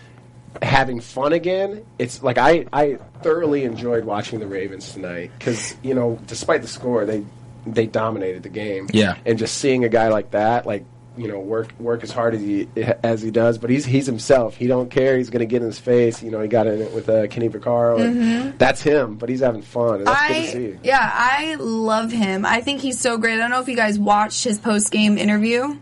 [0.63, 5.93] having fun again, it's like I I thoroughly enjoyed watching the Ravens tonight because you
[5.93, 7.24] know, despite the score, they
[7.65, 8.88] they dominated the game.
[8.93, 9.17] Yeah.
[9.26, 10.86] and just seeing a guy like that, like
[11.17, 12.69] you know, work work as hard as he
[13.04, 14.56] as he does, but he's he's himself.
[14.56, 15.17] He don't care.
[15.17, 16.24] He's going to get in his face.
[16.24, 18.00] You know, he got in it with uh, Kenny Vaccaro.
[18.00, 19.95] and That's him, but he's having fun.
[19.95, 20.80] And that's good to I see.
[20.84, 22.45] yeah, I love him.
[22.45, 23.34] I think he's so great.
[23.34, 25.78] I don't know if you guys watched his post game interview.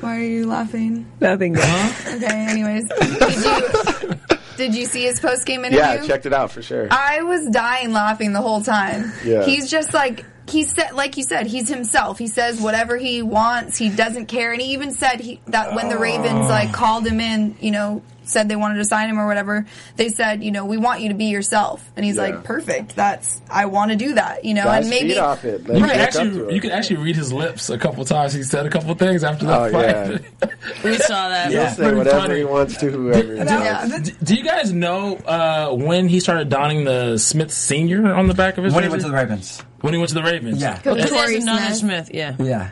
[0.00, 1.06] Why are you laughing?
[1.20, 1.56] Nothing.
[1.56, 2.88] Okay, anyways,
[4.58, 5.78] did you see his post game interview?
[5.78, 6.88] Yeah, I checked it out for sure.
[6.90, 9.12] I was dying laughing the whole time.
[9.24, 9.44] Yeah.
[9.44, 12.18] He's just like he said like you said, he's himself.
[12.18, 14.52] He says whatever he wants, he doesn't care.
[14.52, 16.00] And he even said he that when the oh.
[16.00, 19.66] Ravens like called him in, you know, said they wanted to sign him or whatever,
[19.96, 21.82] they said, you know, we want you to be yourself.
[21.96, 22.22] And he's Yeah.
[22.22, 22.94] like, Perfect.
[22.96, 25.66] That's I wanna do that, you know, Guys, and maybe feed off it.
[25.68, 26.52] Let You can look up to actually it.
[26.52, 28.32] you can actually read his lips a couple times.
[28.32, 30.52] He said a couple things after that Oh, fight.
[30.84, 31.50] We saw that.
[31.50, 31.72] He'll Yeah.
[31.72, 32.38] say whatever funny.
[32.38, 33.32] he wants to whoever.
[33.32, 33.86] he Yeah.
[33.88, 34.10] wants.
[34.10, 38.34] D- Do you guys know uh, when he started donning the Smith Senior on the
[38.34, 38.74] back of his?
[38.74, 39.62] When he went to the Ravens.
[39.80, 40.60] when he went to the Ravens.
[40.60, 40.78] Yeah.
[40.84, 42.06] Well, 'cause Torrey there's another Smith.
[42.06, 42.10] Smith.
[42.14, 42.34] Yeah.
[42.38, 42.68] Yeah.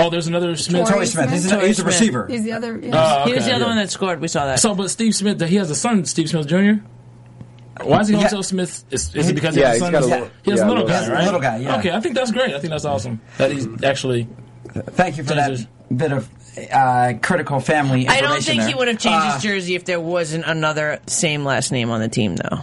[0.00, 0.82] Oh, there's another Smith.
[0.88, 1.30] Torrey Torrey Smith.
[1.30, 1.94] He's, a, Torrey he's a Smith.
[1.94, 2.26] receiver.
[2.28, 3.22] he's the other yeah.
[3.24, 3.68] Oh, He was the other yeah.
[3.68, 4.20] one that scored.
[4.20, 4.58] We saw that.
[4.58, 6.82] So, but Steve Smith, he has a son, Steve Smith Jr.
[7.84, 8.22] Why is he Yeah.
[8.22, 8.84] also Smith?
[8.90, 10.10] Is, is it because Yeah, he has he's a son?
[10.10, 11.24] got a He has yeah, a little little- guy, Yeah, right?
[11.24, 11.76] little guy, yeah.
[11.78, 12.54] Okay, I think that's great.
[12.54, 14.28] I think that's awesome that he's actually.
[14.74, 16.28] Thank you for that bit of
[16.72, 18.68] uh, critical family I don't think there.
[18.68, 22.00] he would have changed Uh, his jersey if there wasn't another same last name on
[22.00, 22.60] the team, though.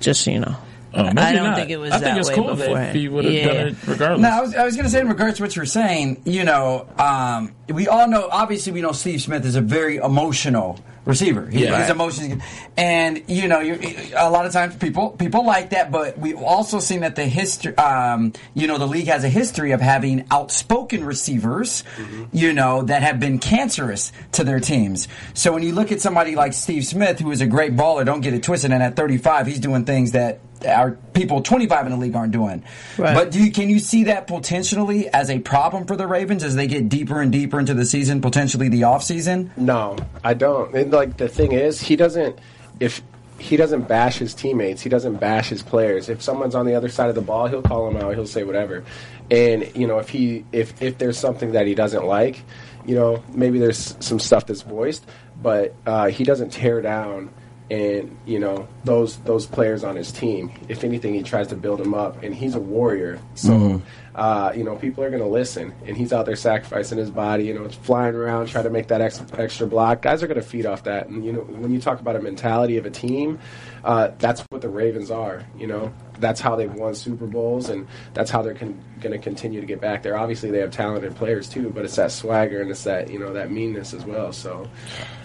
[0.00, 0.56] Just so you know.
[0.92, 1.56] Oh, maybe I don't not.
[1.56, 2.88] think it was I think it's way cool that beforehand.
[2.90, 3.46] if he would have Yeah.
[3.46, 4.20] done it regardless.
[4.20, 6.22] No, I was, I was going to say in regards to what you were saying,
[6.24, 10.80] you know, um, we all know, obviously, we know Steve Smith is a very emotional
[11.06, 11.46] receiver.
[11.48, 11.80] He, Yeah.
[11.80, 12.42] His emotions,
[12.76, 13.78] and you know, you,
[14.16, 17.74] a lot of times people people like that, but we've also seen that the history,
[17.78, 21.84] um, you know, the league has a history of having outspoken receivers,
[22.32, 25.08] you know, that have been cancerous to their teams.
[25.32, 28.20] So when you look at somebody like Steve Smith, who is a great baller, don't
[28.20, 31.98] get it twisted, and at 35, he's doing things that our people 25 in the
[31.98, 32.62] league aren't doing.
[32.98, 33.14] Right.
[33.14, 36.56] But do you, can you see that potentially as a problem for the Ravens as
[36.56, 39.56] they get deeper and deeper into the season, potentially the offseason?
[39.56, 40.74] No, I don't.
[40.74, 42.38] And like the thing is, he doesn't.
[42.78, 43.02] If
[43.38, 46.08] he doesn't bash his teammates, he doesn't bash his players.
[46.08, 48.14] If someone's on the other side of the ball, he'll call them out.
[48.14, 48.84] He'll say whatever.
[49.30, 52.42] And you know, if he if if there's something that he doesn't like,
[52.84, 55.06] you know, maybe there's some stuff that's voiced,
[55.42, 57.30] but uh, he doesn't tear down.
[57.70, 60.50] And you know those those players on his team.
[60.68, 63.20] If anything, he tries to build them up, and he's a warrior.
[63.34, 64.09] So mm-hmm.
[64.14, 67.44] Uh, you know people are going to listen, and he's out there sacrificing his body.
[67.44, 70.02] You know, it's flying around trying to make that ex- extra block.
[70.02, 72.20] Guys are going to feed off that, and you know when you talk about a
[72.20, 73.38] mentality of a team,
[73.84, 75.44] uh, that's what the Ravens are.
[75.58, 79.18] You know, that's how they've won Super Bowls, and that's how they're con- going to
[79.18, 80.16] continue to get back there.
[80.16, 83.32] Obviously, they have talented players too, but it's that swagger and it's that you know
[83.32, 84.32] that meanness as well.
[84.32, 84.68] So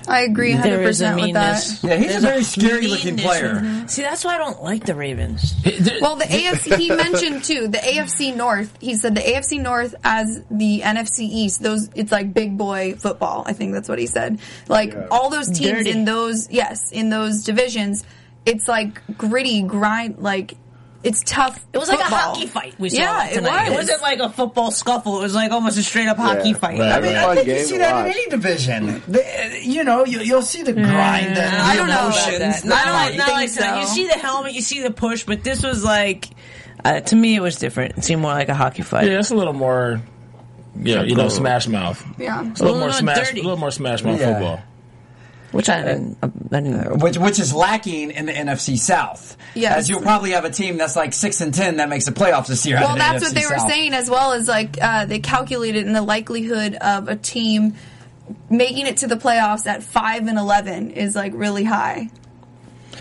[0.07, 1.79] I agree 100% There is a with that.
[1.83, 3.25] Yeah, he's a very scary-looking meanness.
[3.25, 3.87] player.
[3.87, 5.53] See, that's why I don't like the Ravens.
[6.01, 7.67] Well, the AFC he mentioned too.
[7.67, 8.74] The AFC North.
[8.81, 11.61] He said the AFC North as the NFC East.
[11.63, 13.43] Those it's like big boy football.
[13.47, 14.39] I think that's what he said.
[14.67, 15.07] Like Yeah.
[15.11, 15.91] all those teams Dirty.
[15.91, 18.03] in those yes in those divisions.
[18.45, 20.19] It's like gritty grind.
[20.19, 20.55] Like
[21.03, 21.63] it's tough.
[21.71, 23.69] It was like a hockey fight we saw Yeah, it tonight.
[23.69, 23.77] was.
[23.77, 25.19] wasn't like a football scuffle.
[25.19, 26.55] It was like almost a straight up hockey Yeah.
[26.57, 26.79] fight.
[26.79, 26.91] Right.
[26.93, 29.03] I mean, I Fun think you see to that in any division.
[29.07, 32.61] The- you know, you, you'll see the grind and the I don't know about emotions.
[32.63, 32.65] that.
[32.65, 33.17] Not the like, fight.
[33.17, 33.59] not like so.
[33.61, 33.81] that.
[33.81, 36.27] You see the helmet, you see the push, but this was like,
[36.85, 37.97] uh, to me, it was different.
[37.97, 39.07] It seemed more like a hockey fight.
[39.09, 40.01] Yeah, it's a little more.
[40.79, 42.05] Yeah, you know, smash mouth.
[42.17, 42.45] Yeah.
[42.49, 43.27] It's a little A more smash.
[43.29, 43.39] dirty.
[43.39, 44.33] A little more smash mouth Yeah.
[44.33, 44.61] football.
[45.51, 46.17] Which I didn't.
[46.21, 46.27] I
[46.59, 46.97] didn't.
[46.99, 49.37] which which is lacking in the NFC South.
[49.53, 49.77] Yes.
[49.77, 52.47] as you'll probably have a team that's like six and ten that makes the playoffs
[52.47, 52.75] this year.
[52.75, 53.69] out Well, of the that's NFC what they were South.
[53.69, 57.75] saying as well as like uh, they calculated in the likelihood of a team
[58.49, 62.09] making it to the playoffs at five and eleven is like really high.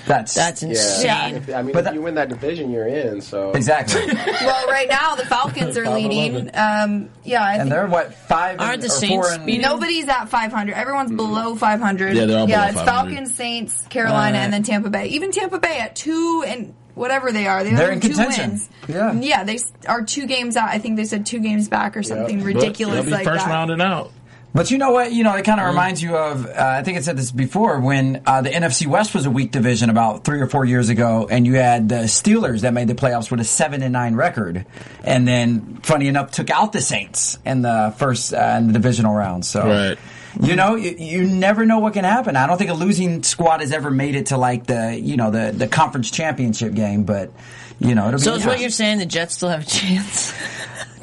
[0.06, 1.36] That's That's Yeah, insane.
[1.36, 3.20] If- I mean, But if that- you win that division, you're in.
[3.20, 4.02] So exactly.
[4.06, 6.50] well, right now the Falcons are leading.
[6.54, 9.62] Um, yeah, I and think they're what five Aren't and, the or Saints four and
[9.62, 10.74] Nobody's at 500.
[10.74, 12.14] Everyone's below 500.
[12.16, 13.10] Yeah, they're all Yeah, below it's 500.
[13.14, 15.06] Falcons, Saints, Carolina, and then Tampa Bay.
[15.08, 18.50] Even Tampa Bay at two and whatever they are, they They're only in two contention.
[18.50, 18.68] wins.
[18.88, 19.12] Yeah.
[19.14, 20.68] yeah, they are two games out.
[20.68, 23.46] I think they said two games back or something But ridiculous they'll be like first
[23.46, 23.50] that.
[23.50, 24.12] rounding out.
[24.54, 25.12] But you know what?
[25.12, 27.80] You know, it kind of reminds you of, uh, I think I said this before,
[27.80, 31.26] when uh, the NFC West was a weak division about three or four years ago,
[31.28, 34.64] and you had the Steelers that made the playoffs with a 7 and 9 record.
[35.02, 39.12] And then, funny enough, took out the Saints in the first, uh, in the divisional
[39.12, 39.44] round.
[39.44, 39.66] So.
[39.66, 39.98] Right.
[40.40, 42.34] You know, you, you never know what can happen.
[42.34, 45.30] I don't think a losing squad has ever made it to like the, you know,
[45.30, 47.30] the, the conference championship game, but,
[47.80, 48.40] you know, it'll So be.
[48.40, 50.32] is what you're saying the Jets still have a chance?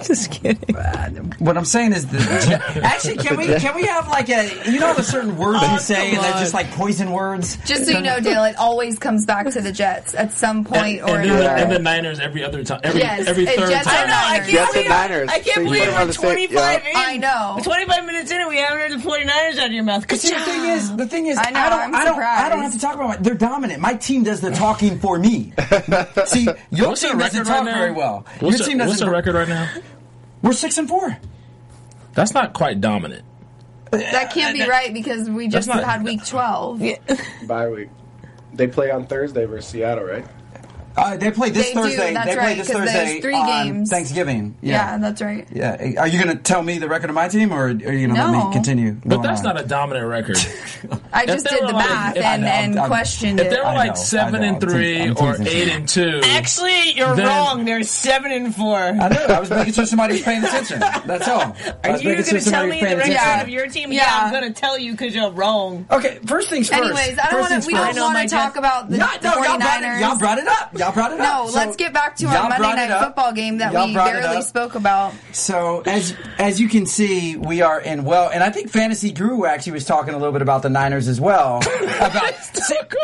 [0.03, 0.75] Just kidding.
[1.37, 2.17] What I'm saying is, the,
[2.83, 5.79] actually, can we can we have like a you know the certain words Oh, you
[5.79, 7.57] say and come they're just like poison words.
[7.67, 11.01] Just so you know, Dale, it always comes back to the Jets at some point
[11.01, 11.43] and, or and, another.
[11.43, 14.05] the, and the Niners every other time, every Yes, every it third Jets time.
[14.05, 14.31] are Niners.
[14.31, 15.29] I can't Jets and believe, Niners.
[15.29, 16.51] I can't So believe put them on we're 25
[16.83, 16.89] yeah.
[16.89, 16.95] in.
[16.95, 17.59] I know.
[17.63, 20.07] 25 minutes in and we haven't heard the 49ers out of your mouth.
[20.07, 22.19] Good See, the thing is, the thing is, I know, I don't, I'm I don't,
[22.19, 23.07] I don't have to talk about.
[23.07, 23.79] My, they're dominant.
[23.81, 25.53] My team does the talking for me.
[26.25, 27.79] See, your What's team their doesn't record talk right now?
[27.79, 28.25] very well.
[28.39, 28.99] What's, your their- team doesn't.
[29.05, 29.69] their record right now?
[30.41, 31.17] We're six and four.
[32.13, 33.23] That's not quite dominant.
[33.91, 36.81] that can't be right because we just not- had week 12.
[37.47, 37.89] bye week.
[38.53, 40.25] They play on Thursday versus Seattle, right?
[40.97, 42.13] Uh, they play this They do, Thursday.
[42.13, 43.89] that's they play right, this 'cause there's Thursday three on games.
[43.89, 44.55] Thanksgiving.
[44.61, 44.97] Yeah, Yeah.
[44.97, 45.47] that's right.
[45.51, 45.93] yeah.
[45.99, 48.15] Are you going to tell me the record of my team, or are you going
[48.15, 48.97] to let me continue?
[49.05, 49.55] But that's on?
[49.55, 50.37] not a dominant record.
[51.13, 53.49] I just did the like- math if- and, know, and I'm- questioned if it.
[53.51, 54.43] they were like know, seven I know.
[54.47, 55.47] and I'm te- three I'm or teasing.
[55.47, 57.65] eight and two, Actually, you're Then- wrong.
[57.65, 58.77] They're 7 and 4.
[58.77, 59.25] I know.
[59.29, 60.79] I was making sure somebody was paying attention.
[60.79, 61.55] That's all.
[61.83, 63.91] I Are you going to tell me the record of your team?
[63.91, 64.25] Yeah, Yeah.
[64.25, 65.85] I'm going to tell you because you're wrong.
[65.91, 66.81] Okay, first things first.
[66.81, 67.67] Anyways, I don't want to.
[67.67, 69.99] We don't want to talk about the, Yeah, the no, y'all brought, 49ers.
[70.01, 70.69] y'all brought it up.
[70.81, 71.49] Y'all brought it no, up.
[71.49, 73.03] So- let's get back to our Monday night up.
[73.05, 75.13] football game that Y'all we barely spoke about.
[75.31, 79.45] So as as you can see, we are in well, and I think Fantasy Guru
[79.45, 81.57] actually was talking a little bit about the Niners as well.
[81.99, 82.33] about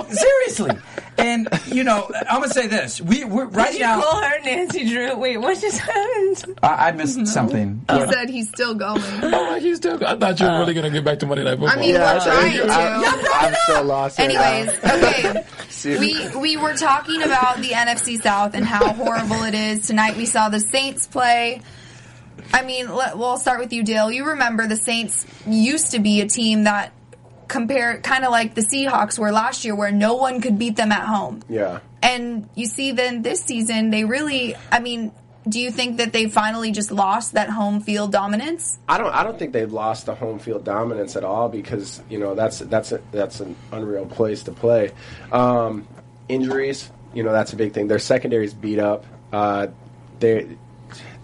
[0.10, 0.72] seriously,
[1.18, 4.02] and you know, I'm gonna say this: we we're, right Did you now.
[4.02, 5.16] call her Nancy Drew?
[5.16, 6.58] Wait, what just happened?
[6.64, 7.86] I, I missed something.
[7.90, 9.02] He said he's still going.
[9.38, 10.04] Oh, he's still.
[10.06, 11.70] I thought you were really going to get back to Monday Night Football.
[11.70, 13.30] I mean, Yeah, we're I- trying I- to.
[13.34, 14.18] I'm so lost.
[14.20, 14.42] right now.
[14.42, 15.46] Anyways, okay.
[15.86, 19.88] We we were talking about the NFC South and how horrible it is.
[19.88, 21.62] Tonight we saw the Saints play.
[22.54, 24.12] I mean, let, we'll start with you, Dale.
[24.12, 26.94] You remember the Saints used to be a team that
[27.48, 30.92] compare kind of like the Seahawks were last year, where no one could beat them
[30.92, 31.42] at home.
[31.50, 31.80] Yeah.
[32.02, 34.56] And you see, then this season they really.
[34.72, 35.12] I mean,
[35.48, 38.80] do you think that they finally just lost that home field dominance?
[38.88, 39.14] I don't.
[39.14, 42.60] I don't think they've lost the home field dominance at all because you know that's
[42.60, 44.92] that's a, that's an unreal place to play.
[45.32, 45.88] Um,
[46.30, 47.88] injuries, you know, that's a big thing.
[47.88, 49.06] Their secondary's beat up.
[49.32, 49.68] Uh,
[50.20, 50.58] they,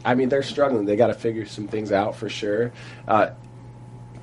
[0.06, 0.86] I mean, they're struggling.
[0.86, 2.72] They got to figure some things out for sure.
[3.08, 3.32] Uh,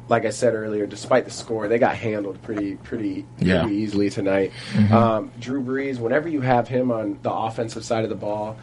[0.09, 3.62] like I said earlier, despite the score, they got handled pretty pretty Yeah.
[3.62, 4.51] pretty easily tonight.
[4.90, 8.57] Um, Drew Brees, whenever you have him on the offensive side of the ball,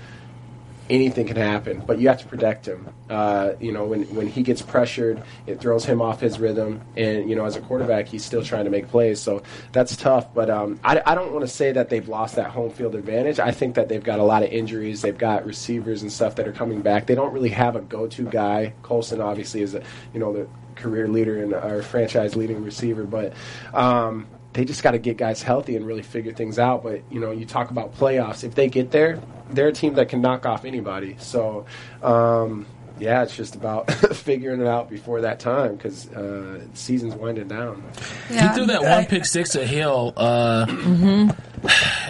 [0.90, 2.90] anything can happen, but you have to protect him.
[3.10, 7.30] Uh, you know, when when he gets pressured, it throws him off his rhythm, and
[7.30, 10.34] you know, as a quarterback, he's still trying to make plays, so that's tough.
[10.34, 13.40] But um, I, I don't want to say that they've lost that home field advantage.
[13.40, 15.02] I think that they've got a lot of injuries.
[15.02, 17.08] They've got receivers and stuff that are coming back.
[17.08, 18.74] They don't really have a go-to guy.
[18.84, 23.34] Colston obviously is a you know the career leader and our franchise leading receiver, but.
[23.74, 26.82] Um, they just got to get guys healthy and really figure things out.
[26.82, 28.44] But you know, you talk about playoffs.
[28.44, 31.16] If they get there, they're a team that can knock off anybody.
[31.20, 31.68] So,
[32.02, 32.66] um,
[32.98, 37.84] yeah, it's just about figuring it out before that time because uh, season's winding down.
[38.30, 40.66] He threw that one pick six to Hill, uh,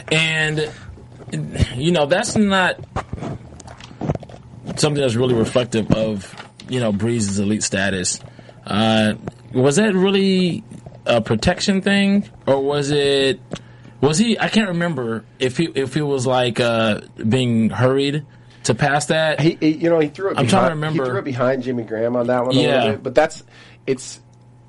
[0.09, 0.71] and
[1.75, 2.79] you know that's not
[4.77, 6.33] something that's really reflective of
[6.69, 8.21] you know Brees's elite status.
[8.65, 9.15] Uh,
[9.53, 10.63] was that really
[11.07, 13.39] a protection thing, or was it?
[14.01, 14.37] Was he?
[14.39, 18.25] I can't remember if he if he was like uh, being hurried
[18.65, 19.39] to pass that.
[19.39, 20.37] He, he- you know, he threw it.
[20.37, 21.03] I'm behind, trying to remember.
[21.03, 22.75] He threw it behind Jimmy Graham on that one a Yeah.
[22.75, 23.43] little bit, but that's
[23.87, 24.19] it's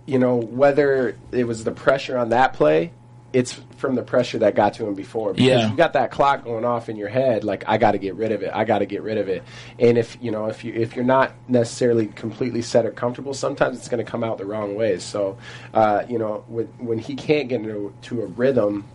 [0.06, 2.92] you know whether it was the pressure on that play.
[3.32, 5.34] It's from the pressure that got to him before.
[5.34, 5.70] Because Yeah.
[5.70, 8.32] you got that clock going off in your head, like I got to get rid
[8.32, 8.50] of it.
[8.54, 9.42] I got to get rid of it.
[9.78, 13.76] And if you know, if you if you're not necessarily completely set or comfortable, sometimes
[13.78, 14.98] it's going to come out the wrong way.
[14.98, 15.36] So,
[15.74, 18.86] uh, you know, when when he can't get into to a rhythm,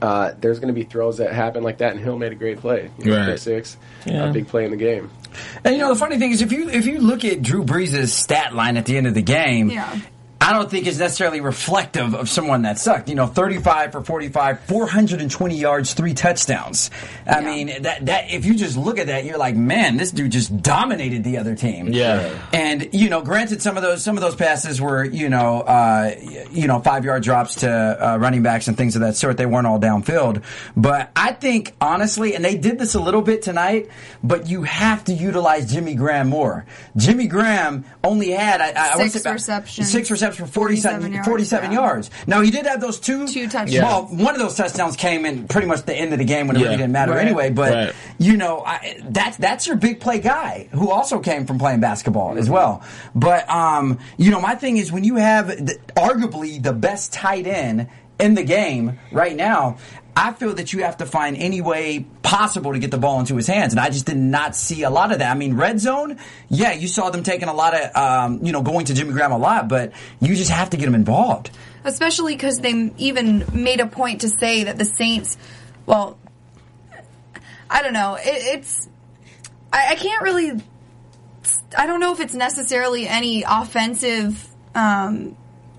[0.00, 1.92] uh, there's going to be throws that happen like that.
[1.92, 3.38] And Hill made a great play, you know, Right.
[3.38, 4.28] six, Yeah.
[4.28, 5.10] a big play in the game.
[5.64, 8.08] And you know the funny thing is, if you if you look at Drew Brees'
[8.08, 9.98] stat line at the end of the game, Yeah.
[10.40, 13.08] I I don't think is necessarily reflective of someone that sucked.
[13.08, 16.92] You know, 35 for 45, 420 yards, three touchdowns.
[17.26, 20.30] I mean, that that if you just look at that, you're like, man, this dude
[20.30, 21.88] just dominated the other team.
[21.88, 22.32] Yeah.
[22.52, 26.14] And you know, granted, some of those some of those passes were you know uh,
[26.52, 29.36] you know five yard drops to uh, running backs and things of that sort.
[29.38, 30.44] They weren't all downfield,
[30.76, 33.88] but I think honestly, and they did this a little bit tonight,
[34.22, 36.64] but you have to utilize Jimmy Graham more.
[36.96, 39.90] Jimmy Graham only had I, I, I wanna Six say- receptions.
[39.90, 41.78] six receptions for 47, 47 yards, 47 yeah.
[41.78, 42.10] yards.
[42.26, 43.72] Now he did have those two Two touchdowns.
[43.72, 43.82] Yeah.
[43.84, 46.56] Well, one of those touchdowns came in pretty much the end of the game when
[46.56, 46.64] it Yeah.
[46.66, 47.24] really didn't matter Right.
[47.26, 47.50] anyway.
[47.50, 47.92] But Right.
[48.18, 52.38] you know, I, that's that's your big play guy who also came from playing basketball
[52.38, 52.82] as well.
[53.14, 57.46] But um, you know, my thing is when you have the, arguably the best tight
[57.46, 59.76] end in the game right now.
[60.18, 63.36] I feel that you have to find any way possible to get the ball into
[63.36, 65.30] his hands, and I just did not see a lot of that.
[65.30, 68.62] I mean, red zone, yeah, you saw them taking a lot of, um, you know,
[68.62, 71.50] going to Jimmy Graham a lot, but you just have to get him involved.
[71.84, 75.36] especially because they even made a point to say that the Saints,
[75.86, 76.18] well,
[77.70, 78.88] I don't know, it, it's
[79.72, 80.52] I, I can't really,
[81.76, 85.36] I don't know if it's necessarily any offensive um,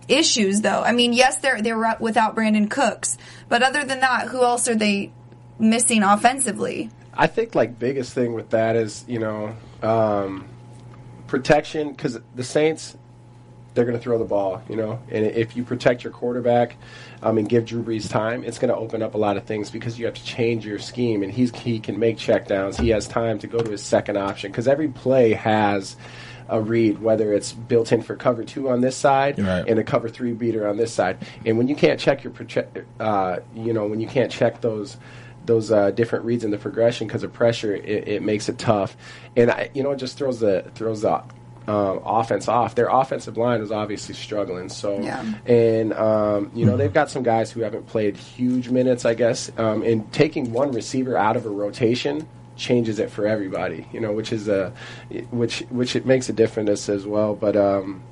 [0.08, 0.82] issues though.
[0.82, 3.18] I mean, yes, they're they're without Brandin Cooks,
[3.50, 5.12] but other than that, who else are they
[5.60, 6.90] missing offensively?
[7.14, 10.48] I think like biggest thing with that is you know um,
[11.28, 12.96] protection because the Saints
[13.78, 16.78] they're going to throw the ball, you know, and if you protect your quarterback
[17.22, 19.70] um, and give Drew Brees time, it's going to open up a lot of things
[19.70, 22.80] because you have to change your scheme, and he's he can make checkdowns.
[22.82, 25.96] He has time to go to his second option because every play has
[26.50, 29.68] a read, whether it's built in for cover two on this side Right.
[29.68, 31.18] and a cover three beater on this side.
[31.46, 32.34] And when you can't check your,
[33.00, 34.98] uh, you know, when you can't check those
[35.46, 38.98] those uh, different reads in the progression because of pressure, it, it makes it tough.
[39.38, 41.24] And I, you know, it just throws the throws the
[41.68, 42.76] um, offense off.
[42.76, 44.70] Their offensive line is obviously struggling.
[44.70, 45.24] So, Yeah.
[45.46, 49.52] and um, you know, they've got some guys who haven't played huge minutes, I guess.
[49.58, 53.88] Um, and taking one receiver out of a rotation changes it for everybody.
[53.94, 54.74] You know, which is a
[55.32, 57.36] which which it makes a difference as well.
[57.36, 58.04] But um,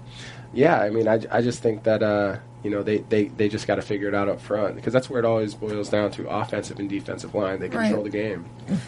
[0.53, 3.67] yeah, I mean, I, I just think that uh, you know they, they, they just
[3.67, 6.29] got to figure it out up front because that's where it always boils down to
[6.29, 7.59] offensive and defensive line.
[7.59, 8.11] They control Right.
[8.11, 8.45] the game.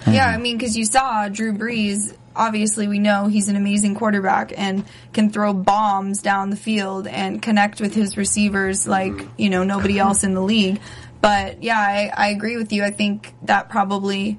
[0.08, 2.16] Yeah, I mean, because you saw Drew Brees.
[2.36, 7.42] Obviously, we know he's an amazing quarterback and can throw bombs down the field and
[7.42, 10.80] connect with his receivers like you know nobody else in the league.
[11.20, 12.84] But yeah, I, I agree with you.
[12.84, 14.38] I think that probably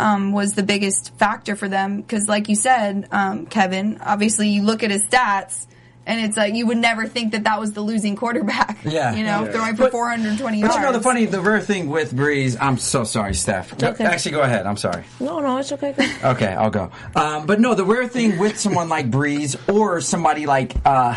[0.00, 3.98] um, was the biggest factor for them because, like you said, um, Keven.
[4.04, 5.66] Obviously, you look at his stats.
[6.06, 8.78] And it's like you would never think that that was the losing quarterback.
[8.84, 9.14] Yeah.
[9.14, 9.52] you know, Yeah.
[9.52, 10.74] throwing for But- 420 But yards.
[10.76, 12.56] you know the funny, the rare thing with Brees.
[12.60, 13.74] I'm so sorry, Steph.
[13.80, 14.02] Okay.
[14.02, 14.66] Actually, go ahead.
[14.66, 15.04] I'm sorry.
[15.20, 15.94] No, no, it's okay.
[16.24, 16.90] Okay, I'll go.
[17.14, 21.16] Um, but no, the rare thing with someone like Brees or somebody like uh,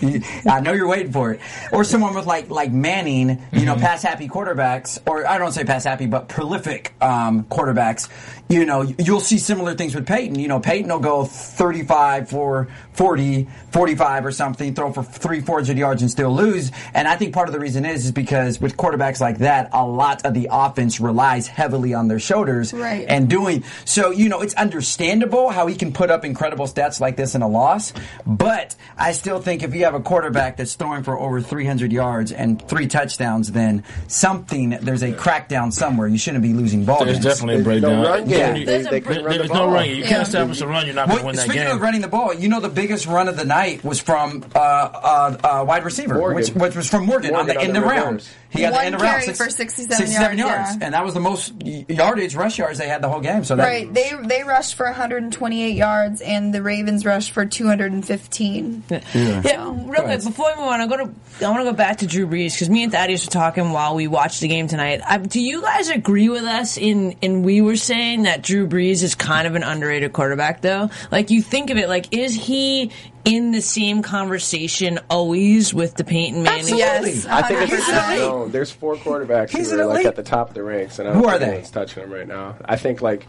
[0.46, 1.40] I know you're waiting for it,
[1.72, 5.64] or someone with like like Manning, you know, pass happy quarterbacks, or I don't say
[5.64, 8.08] pass happy, but prolific um, quarterbacks.
[8.48, 10.38] You know, you'll see similar things with Peyton.
[10.38, 15.76] You know, Peyton will go 35 for 40, 45 or something, throw for three, 400
[15.78, 16.70] yards and still lose.
[16.92, 19.84] And I think part of the reason is is because with quarterbacks like that, a
[19.84, 23.06] lot of the offense relies heavily on their shoulders Right.
[23.08, 27.16] and doing so you know it's understandable how he can put up incredible stats like
[27.16, 27.92] this in a loss
[28.26, 32.32] but i still think if you have a quarterback that's throwing for over 300 yards
[32.32, 37.16] and three touchdowns then something there's a crackdown somewhere you shouldn't be losing ball There's
[37.18, 37.24] games.
[37.24, 38.02] definitely a breakdown.
[38.38, 38.56] No run Yeah.
[38.58, 38.66] game.
[38.66, 39.74] There's They, they br- couldn't run There's the no ball.
[39.74, 39.88] run.
[39.88, 40.06] You Yeah.
[40.08, 40.86] can't establish a run.
[40.86, 41.76] You're not going to Well, win that speaking game.
[41.76, 44.58] of running the ball, you know the biggest run of the night was from uh,
[44.58, 47.86] uh, uh, wide receiver, which, which was from Morgan, on the on end the of
[47.86, 48.28] round.
[48.54, 48.60] Reverse.
[48.60, 50.78] He got One the end of round carry six- for 67 yards, yeah.
[50.80, 53.44] and that was the most yardage rush yards they had the whole game.
[53.44, 53.92] So that, Right.
[53.92, 58.82] They they rushed for 128 yards, and the Ravens rushed for 215.
[58.88, 61.10] Yeah, real quick before we move on, I go to
[61.44, 63.94] I want to go back to Drew Brees because me and Thaddeus were talking while
[63.94, 65.00] we watched the game tonight.
[65.06, 69.02] I, do you guys agree with us in in we were saying that Drew Brees
[69.02, 70.90] is kind of an underrated quarterback though?
[71.10, 72.90] Like you think of it, like is he
[73.24, 76.60] in the same conversation always with the Peyton Manning?
[76.80, 77.10] Absolutely.
[77.12, 78.18] Yes, I think it's a elite.
[78.20, 78.48] no.
[78.48, 80.06] There's four quarterbacks He's who are like elite.
[80.06, 81.46] at the top of the ranks, and I Who don't are think they?
[81.48, 82.56] anyone's touching them right now.
[82.64, 83.26] I think like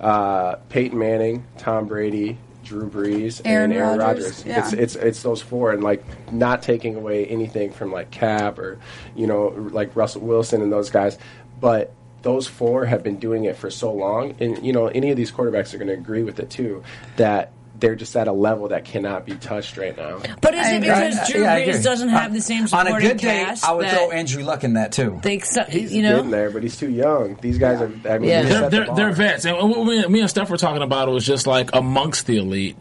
[0.00, 4.44] uh, Peyton Manning, Tom Brady, Drew Brees, Aaron and Aaron Rodgers, Rodgers.
[4.46, 4.58] yeah.
[4.64, 8.78] It's it's it's those four, and like not taking away anything from like Cap or
[9.16, 11.18] you know like Russell Wilson and those guys,
[11.60, 11.92] but.
[12.22, 15.30] Those four have been doing it for so long, and you know any of these
[15.30, 16.82] quarterbacks are going to agree with it too.
[17.16, 20.18] That they're just at a level that cannot be touched right now.
[20.40, 20.88] But is I it agree.
[20.88, 21.82] because Drew Yeah, Brees agree.
[21.82, 23.44] doesn't have Uh, the same on supporting a good day.
[23.44, 25.20] cast I would throw Andrew Luck in that too.
[25.22, 27.36] they, He's you know, getting there, but he's too young.
[27.40, 27.90] These guys are.
[28.08, 28.42] I mean, Yeah.
[28.42, 28.96] they They're- they're, bar.
[28.96, 31.70] they're vets, and what me, me and Steph were talking about it was just like
[31.74, 32.76] amongst the elite,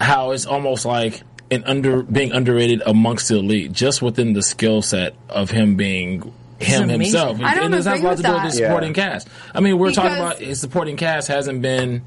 [0.00, 4.82] how it's almost like and under being underrated amongst the elite, just within the skill
[4.82, 7.40] set of him being him himself.
[7.40, 8.60] I don't and this has a agree lot with to do with his that.
[8.60, 8.66] Yeah.
[8.68, 9.28] supporting cast.
[9.54, 12.02] I mean, we're talking about his supporting cast hasn't been.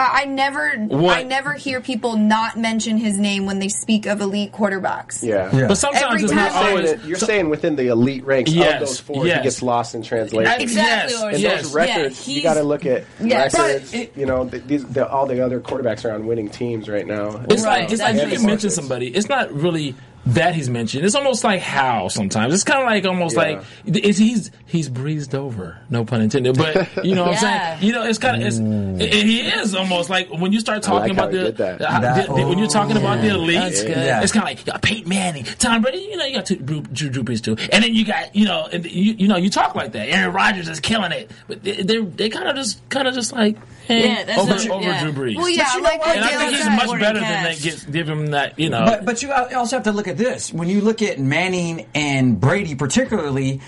[0.00, 1.16] I I never, What?
[1.16, 5.22] I never hear people not mention his name when they speak of elite quarterbacks.
[5.22, 5.54] Yeah.
[5.54, 5.66] Yeah.
[5.68, 6.90] But sometimes Every it's time- not You're saying, oh, always.
[7.00, 9.38] that- you're saying within the elite ranks Yes, of those four, yes.
[9.38, 10.60] he gets lost in translation.
[10.60, 11.62] Exactly, Yes, And yes.
[11.62, 13.54] those records, Yeah, you got to look at Yes.
[13.58, 13.90] records.
[13.90, 16.88] But it- you know, th these, the, all the other quarterbacks are on winning teams
[16.88, 17.40] right now.
[17.48, 19.08] It's Right, like it's like you can mention somebody.
[19.08, 19.94] It's not really
[20.26, 21.04] that he's mentioned.
[21.04, 22.52] It's almost like how sometimes.
[22.54, 23.42] It's kind of like almost Yeah.
[23.42, 25.78] like it's, he's he's breezed over.
[25.88, 26.56] No pun intended.
[26.58, 27.72] But you know what Yeah.
[27.74, 27.86] I'm saying.
[27.88, 31.16] You know, it's kind of it's it, he is almost like when you start talking
[31.16, 31.56] like about the, that.
[31.56, 33.56] the- That- the- the- when you're talking about the oh, elite.
[33.60, 33.90] That's good.
[33.96, 34.22] Yeah.
[34.22, 35.98] It's kind of like you got Peyton Manning, Tom Brady.
[35.98, 38.44] You know, you got two, Drew, Drew, Drew Brees too, and then you got you
[38.44, 40.08] know, and you, you know, you talk like that.
[40.08, 43.32] Aaron Rodgers is killing it, but they they, they kind of just kind of just
[43.32, 43.56] like
[43.90, 45.02] Yeah, that's over what- over yeah.
[45.02, 45.36] Drew Brees.
[45.36, 46.06] Well, yeah, But you know like what?
[46.08, 47.62] what and I think he's much better than cast.
[47.62, 47.70] that.
[47.70, 48.84] Give, give him that, you know.
[48.84, 50.52] But but you also have to look at this.
[50.52, 53.60] When you look at Manning and Brady, particularly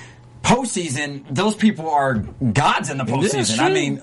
[0.43, 3.59] postseason, those people are gods in the postseason.
[3.61, 4.01] I mean,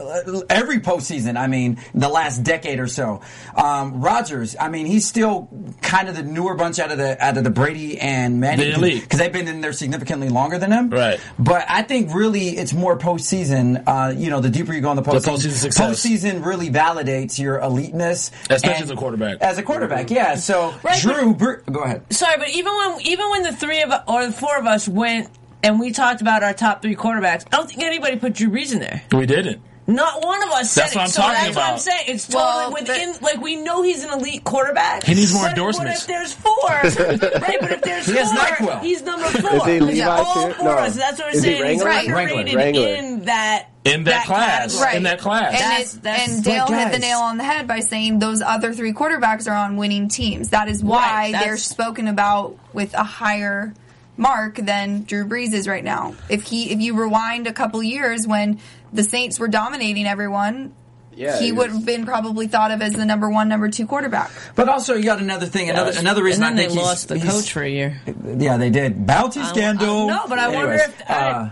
[0.50, 1.38] every postseason.
[1.38, 3.22] I mean, the last decade or so.
[3.56, 4.56] Um, Rodgers.
[4.60, 5.50] I mean, he's still
[5.82, 9.20] kind of the newer bunch out of the out of the Brady and Manning because
[9.20, 10.90] they've been in there significantly longer than him.
[10.90, 11.20] Right.
[11.38, 13.84] But I think really it's more postseason.
[13.86, 16.06] Uh, you know, the deeper you go in the postseason, postseason success.
[16.06, 19.38] postseason really validates your eliteness, Especially as a quarterback.
[19.42, 20.36] As a quarterback, yeah.
[20.36, 22.12] So Right, Drew, Br- go ahead.
[22.14, 25.30] Sorry, but even when even when the three of or the four of us went
[25.64, 28.74] and we talked about our top three quarterbacks, I don't think anybody put Drew Brees
[28.74, 29.01] in there.
[29.12, 29.62] we didn't.
[29.88, 30.95] Not one of us said That's it.
[30.97, 32.03] what I'm so talking that's what I'm saying.
[32.10, 33.16] It's totally Well, within.
[33.24, 35.03] like we know he's an elite quarterback.
[35.03, 36.07] He needs more But endorsements.
[36.07, 36.53] What if there's four?
[37.41, 38.82] right, but if there's He four, NyQuil.
[38.84, 39.55] he's number four.
[39.55, 40.72] Is he Levi all four No.
[40.74, 40.95] of us.
[40.95, 41.66] That's what I'm Is saying.
[41.74, 42.18] He's Wrangler?
[42.20, 42.88] underrated Wrangler.
[42.88, 44.76] in that In that class.
[44.76, 44.97] category.
[44.97, 45.53] in that class.
[45.53, 48.43] And, That's- that's- and Dale But hit the nail on the head by saying those
[48.43, 50.49] other three quarterbacks are on winning teams.
[50.49, 53.74] That is why Right, they're spoken about with a higher
[54.20, 56.13] mark than Drew Brees is right now.
[56.30, 58.59] If he, if you rewind a couple years when
[58.93, 60.74] the Saints were dominating everyone,
[61.15, 63.88] Yeah, he he would have been probably thought of as the number one, number two
[63.88, 64.30] quarterback.
[64.55, 65.70] But also, you got another thing.
[65.70, 68.01] Another another reason and then I think they he's- lost the coach for a year.
[68.38, 69.05] Yeah, they did.
[69.07, 70.07] Bounty scandal.
[70.07, 71.49] no, but I wonder Anyways, if- I- uh,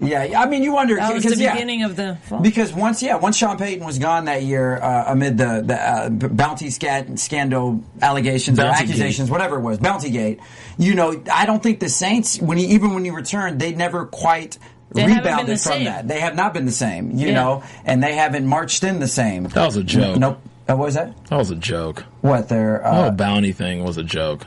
[0.00, 2.18] yeah, I mean, you wonder That was the because yeah, beginning of the.
[2.24, 2.40] fall.
[2.40, 6.08] because once yeah, once Sean Payton was gone that year uh, amid the the uh,
[6.10, 10.40] bounty scat, scandal allegations or Bounty accusations, whatever it was, Bounty Gate.
[10.78, 14.06] You know, I don't think the Saints when he, even when he returned, they never
[14.06, 14.58] quite.
[14.92, 15.84] They rebounded the from same.
[15.84, 16.08] that.
[16.08, 17.34] They have not been the same, you Yeah.
[17.34, 19.44] know, and they haven't marched in the same.
[19.44, 20.18] That was a joke.
[20.18, 20.40] Nope.
[20.68, 21.14] Uh, what was that?
[21.26, 22.04] That was a joke.
[22.22, 24.46] What their The uh, whole bounty thing was a joke.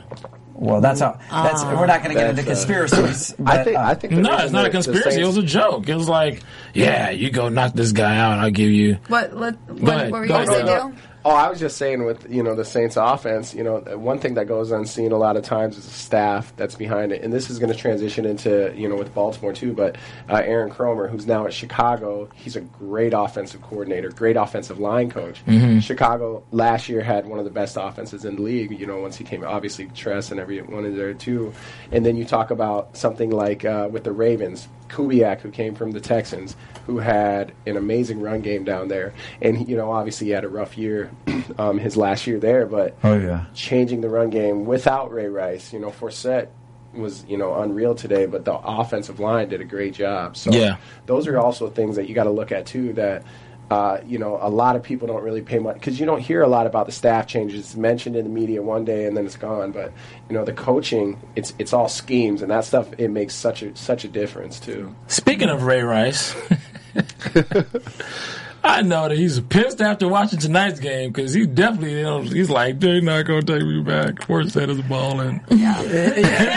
[0.54, 1.18] Well, that's how.
[1.30, 3.34] That's we're not going to get into That's, uh, conspiracies.
[3.38, 3.76] But, I think.
[3.76, 4.14] uh, I think.
[4.14, 5.20] the No, reason it's not a that the conspiracy.
[5.20, 5.88] It was a joke.
[5.88, 6.42] It was like,
[6.74, 8.38] yeah, you go knock this guy out.
[8.38, 8.98] I'll give you.
[9.08, 9.32] What?
[9.34, 10.66] What, what, ahead, what were you go going to say, ahead.
[10.66, 10.92] Dale?
[11.26, 14.34] Oh, I was just saying with you know the Saints offense, you know one thing
[14.34, 17.48] that goes unseen a lot of times is the staff that's behind it, and this
[17.48, 19.72] is going to transition into you know with Baltimore too.
[19.72, 19.96] But
[20.28, 25.10] uh, Aaron Kromer, who's now at Chicago, he's a great offensive coordinator, great offensive line
[25.10, 25.42] coach.
[25.80, 28.78] Chicago last year had one of the best offenses in the league.
[28.78, 31.54] You know once he came, obviously Tress and everyone in there too.
[31.90, 35.90] And then you talk about something like uh, with the Ravens, Kubiak, who came from
[35.90, 40.32] the Texans, who had an amazing run game down there, and you know obviously he
[40.32, 41.10] had a rough year,
[41.58, 43.44] um, his last year there, but Oh, yeah.
[43.54, 46.48] changing the run game without Ray Rice, you know Forsett
[46.92, 50.36] was you know unreal today, but the offensive line did a great job.
[50.36, 50.76] So Yeah.
[51.06, 52.92] those are also things that you got to look at too.
[52.92, 53.24] That
[53.70, 56.42] uh, you know a lot of people don't really pay much because you don't hear
[56.42, 57.60] a lot about the staff changes.
[57.60, 59.92] It's mentioned in the media one day and then it's gone, but
[60.28, 62.88] you know the coaching, it's it's all schemes and that stuff.
[62.98, 64.94] It makes such a such a difference too.
[65.06, 66.34] Speaking of Ray Rice,
[68.66, 72.48] I know that he's pissed after watching tonight's game because he definitely, you know, he's
[72.48, 74.14] like, they're not going to take me back.
[74.26, 75.40] Forsett is balling.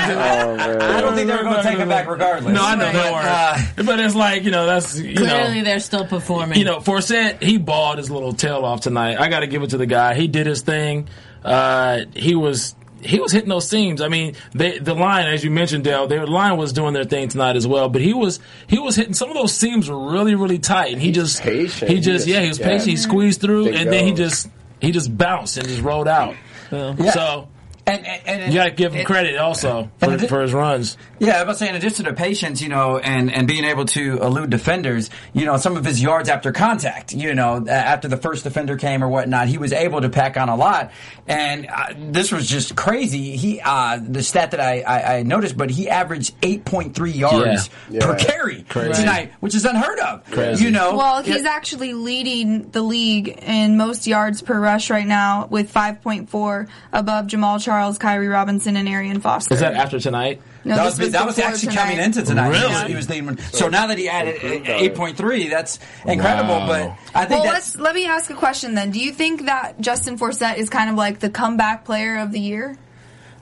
[0.09, 0.77] Oh.
[0.79, 2.53] I don't think they're going to take it back regardless.
[2.53, 3.25] No, I know they But, weren't.
[3.27, 5.63] uh, but it's like, you know, that's, you Clearly, know.
[5.65, 6.57] they're still performing.
[6.59, 9.19] You know, Forsett, he balled his little tail off tonight.
[9.19, 10.13] I got to give it to the guy.
[10.15, 11.09] He did his thing.
[11.43, 14.01] Uh, he was he was hitting those seams.
[14.01, 17.27] I mean, they, the line, as you mentioned, Dale, their line was doing their thing
[17.29, 17.89] tonight as well.
[17.89, 21.01] But he was he was hitting some of those seams were really really tight, and
[21.01, 21.89] he just patient.
[21.89, 22.67] He He just just- yeah, he was yeah.
[22.67, 22.89] patient.
[22.89, 24.49] He squeezed through, Big and then he just
[24.81, 26.35] he just bounced and just rolled out.
[26.69, 27.47] So
[27.87, 30.53] And, and, and You got to give him it- credit also for, it- for his
[30.53, 30.97] runs.
[31.19, 34.19] Yeah, I was saying, in addition to patience, you know, and, and being able to
[34.21, 38.43] elude defenders, you know, some of his yards after contact, you know, after the first
[38.43, 40.91] defender came or whatnot, he was able to pack on a lot.
[41.27, 43.35] And uh, this was just crazy.
[43.37, 48.05] He, uh, the stat that I, I, I noticed, but he averaged 8.3 yards Yeah.
[48.05, 48.23] per Yeah.
[48.23, 48.93] carry Crazy.
[49.01, 50.29] tonight, which is unheard of.
[50.29, 50.65] Crazy.
[50.65, 51.33] You know, Well, Yeah.
[51.35, 57.25] he's actually leading the league in most yards per rush right now with 5.4 above
[57.27, 59.53] Jamaal Charles, Khiry Robinson, and Arian Foster.
[59.53, 60.41] Is that after tonight?
[60.63, 61.75] No, that this was, that was actually tonight.
[61.75, 62.49] coming into tonight.
[62.49, 62.67] Really?
[62.67, 63.37] He was, he was leading.
[63.37, 64.95] So now that he added Improved on eight it.
[64.95, 66.55] point three, that's incredible.
[66.55, 66.67] Wow.
[66.67, 68.91] But I think Well, that's let's, let me ask a question then.
[68.91, 72.39] Do you think that Justin Forsett is kind of like the comeback player of the
[72.39, 72.77] year?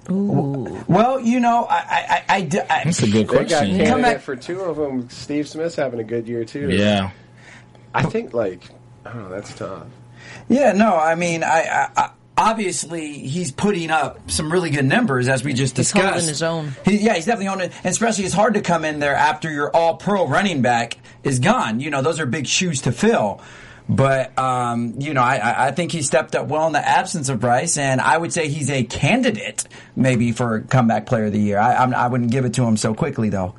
[0.09, 0.83] Ooh.
[0.87, 1.19] well.
[1.19, 3.85] You know, I, I, I, I, I That's a good They got question.
[3.87, 5.09] Come back- for two of them.
[5.09, 6.69] Steve Smith's having a good year too.
[6.69, 7.09] Yeah.
[7.93, 8.61] I think like
[9.05, 9.29] I don't know.
[9.29, 9.87] That's tough.
[10.47, 15.27] Yeah, no, I mean, I, I, I obviously he's putting up some really good numbers
[15.27, 16.05] as we just He's discussed.
[16.13, 16.71] holding his own.
[16.85, 19.51] He, yeah, he's definitely on it, and especially it's hard to come in there after
[19.51, 21.79] your All-Pro running back is gone.
[21.79, 23.41] You know, those are big shoes to fill.
[23.87, 27.29] But um, you know, I- I, I think he stepped up well in the absence
[27.29, 29.63] of Bryce, and I would say he's a candidate
[29.95, 31.59] maybe for comeback player of the year.
[31.59, 33.53] I, I'm, I wouldn't give it to him so quickly though.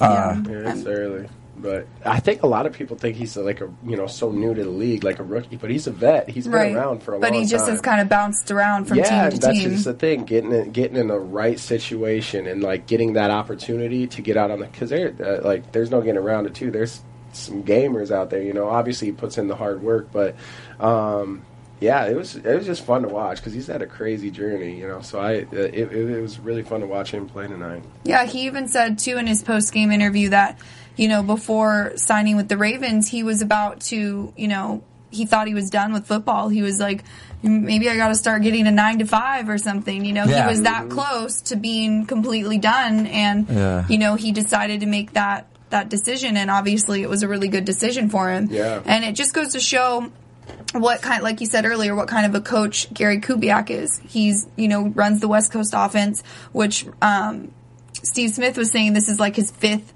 [0.00, 1.28] Uh, Yeah, it's early.
[1.60, 4.54] But I think a lot of people think he's like a you know so new
[4.54, 5.56] to the league, like a rookie.
[5.56, 6.28] But he's a vet.
[6.28, 7.32] He's been around for a but long time.
[7.32, 7.74] But he just time.
[7.74, 9.70] has kind of bounced around from yeah, team to that's team.
[9.70, 10.24] just the thing.
[10.24, 14.50] Getting in, getting in the right situation and like getting that opportunity to get out
[14.50, 16.70] on the because there uh, like there's no getting around it too.
[16.70, 17.02] There's
[17.32, 18.68] some gamers out there, you know.
[18.68, 20.36] Obviously, he puts in the hard work, but
[20.80, 21.44] um,
[21.80, 24.78] yeah, it was it was just fun to watch because he's had a crazy journey,
[24.78, 25.00] you know.
[25.00, 27.84] So I uh, it, it, it was really fun to watch him play tonight.
[28.04, 30.58] Yeah, he even said too in his post game interview that,
[30.98, 35.46] you know, before signing with the Ravens, he was about to, you know, he thought
[35.46, 36.50] he was done with football.
[36.50, 37.02] He was like,
[37.42, 40.04] maybe I got to start getting a nine to five or something.
[40.04, 40.42] You know, Yeah.
[40.42, 43.84] he was that close to being completely done, and Yeah.
[43.88, 47.48] you know, he decided to make that that decision, and obviously, it was a really
[47.48, 48.48] good decision for him.
[48.50, 48.80] Yeah.
[48.86, 50.10] and it just goes to show
[50.72, 54.00] what kind, like you said earlier, what kind of a coach Gary Kubiak is.
[54.08, 56.22] He's, you know, runs the West Coast offense,
[56.52, 57.52] which um,
[58.02, 59.92] Steve Smith was saying this is like his fifth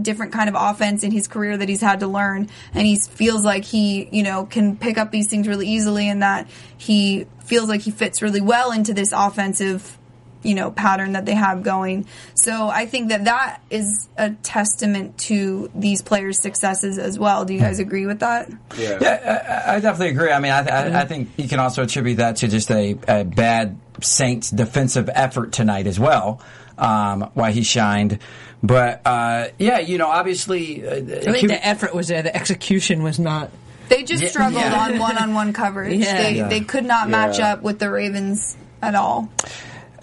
[0.00, 3.44] different kind of offense in his career that he's had to learn, and he feels
[3.44, 7.68] like he, you know, can pick up these things really easily, and that he feels
[7.68, 9.96] like he fits really well into this offensive
[10.46, 12.06] you know pattern that they have going.
[12.34, 17.44] So i think that that is a testament to these players successes as well.
[17.44, 18.50] Do you guys agree with that?
[18.76, 20.30] Yeah, Yeah, I, I definitely agree.
[20.30, 23.24] I mean, I, I, I think you can also attribute that to just a, a
[23.24, 26.40] bad Saints defensive effort tonight as well.
[26.78, 28.18] Um, why he shined,
[28.62, 32.22] but uh, yeah, you know, obviously, uh, I think the effort was there.
[32.22, 33.50] The execution was not.
[33.88, 34.84] they just struggled yeah.
[34.84, 36.22] on one-on-one coverage Yeah.
[36.22, 36.48] they, Yeah.
[36.48, 37.52] they could not match Yeah.
[37.54, 39.30] up with the ravens at all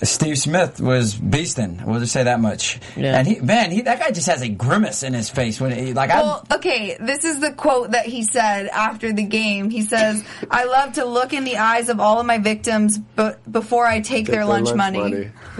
[0.03, 1.83] Steve Smith was beasting.
[1.85, 2.79] We'll just say that much.
[2.95, 3.17] Yeah.
[3.17, 5.93] And he, man, he, that guy just has a grimace in his face when he,
[5.93, 9.69] like, Well, I, okay, this is the quote that he said after the game.
[9.69, 13.49] He says, I love to look in the eyes of all of my victims but
[13.51, 15.31] before I take their, lunch, money.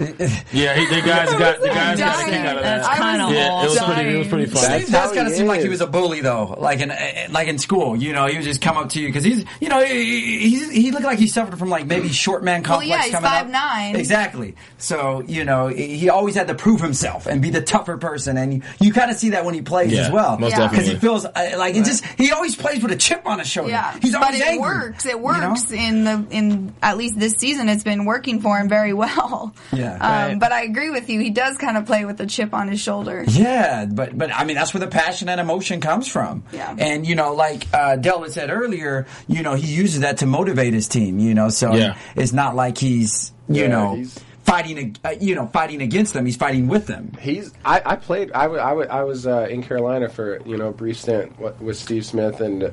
[0.52, 2.98] Yeah, he, the guys got the guys got a kick out of That's that.
[2.98, 3.94] kind of Yeah, it was awesome.
[3.94, 4.14] pretty.
[4.14, 4.80] It was pretty funny.
[4.82, 6.88] Steve does kind of he seem like he was a bully though, like in
[7.32, 7.94] like in school.
[7.96, 10.70] You know, he would just come up to you because he's, you know, he, he's,
[10.70, 13.46] he looked like he suffered from like maybe short man complex yeah, he's coming up.
[13.46, 13.94] 5'9".
[13.94, 14.33] Exactly.
[14.78, 18.36] So you know, he he always had to prove himself and be the tougher person,
[18.36, 20.38] and you, you kind of see that when he plays Yeah, as well.
[20.38, 20.68] most Yeah.
[20.68, 23.48] Because he feels uh, like it just he always plays with a chip on his
[23.48, 23.70] shoulder.
[23.70, 25.06] Yeah, he's but always it angry, works.
[25.06, 25.22] It you know?
[25.22, 27.68] works in the in at least this season.
[27.68, 29.54] It's been working for him very well.
[29.72, 29.94] Yeah.
[29.94, 30.38] um, Right.
[30.38, 31.20] but I agree with you.
[31.20, 33.24] He does kind of play with a chip on his shoulder.
[33.28, 36.44] Yeah, but but I mean that's where the passion and emotion comes from.
[36.52, 36.74] Yeah.
[36.78, 40.26] And you know, like uh, Del had said earlier, you know, he uses that to
[40.26, 41.18] motivate his team.
[41.18, 41.96] You know, so Yeah.
[42.16, 46.24] it's not like he's you Yeah, know he's- fighting uh, you know fighting against them.
[46.26, 47.12] He's fighting with them.
[47.20, 47.52] He's.
[47.64, 48.30] I, I played.
[48.32, 52.06] I, I, I was uh, in Carolina for you know a brief stint with, Steve
[52.06, 52.72] Smith, and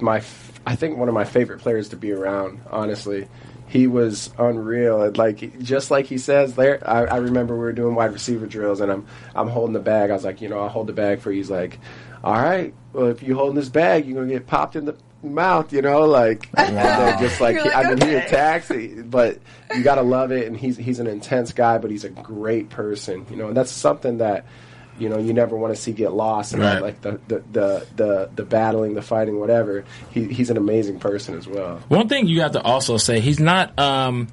[0.00, 0.22] my.
[0.66, 2.60] I think one of my favorite players to be around.
[2.70, 3.28] Honestly,
[3.68, 5.10] he was unreal.
[5.14, 6.82] Like just like he says there.
[6.88, 10.10] I, I remember we were doing wide receiver drills, and I'm I'm holding the bag.
[10.10, 11.38] I was like, you know, I'll hold the bag for you.
[11.38, 11.78] He's like,
[12.22, 12.72] all right.
[12.92, 15.72] Well, if you holding this bag, you're gonna get popped in the mouth.
[15.72, 18.26] You know, like and then just like, You're like, I mean, he okay.
[18.26, 18.70] attacks,
[19.04, 19.38] but
[19.74, 20.46] you gotta love it.
[20.46, 23.26] And he's he's an intense guy, but he's a great person.
[23.30, 24.44] You know, and that's something that
[24.98, 26.52] you know you never want to see get lost.
[26.52, 26.80] And Right.
[26.80, 29.84] like the, the the the the battling, the fighting, whatever.
[30.10, 31.80] He he's an amazing person as well.
[31.88, 34.28] One thing you have to also say, he's not um,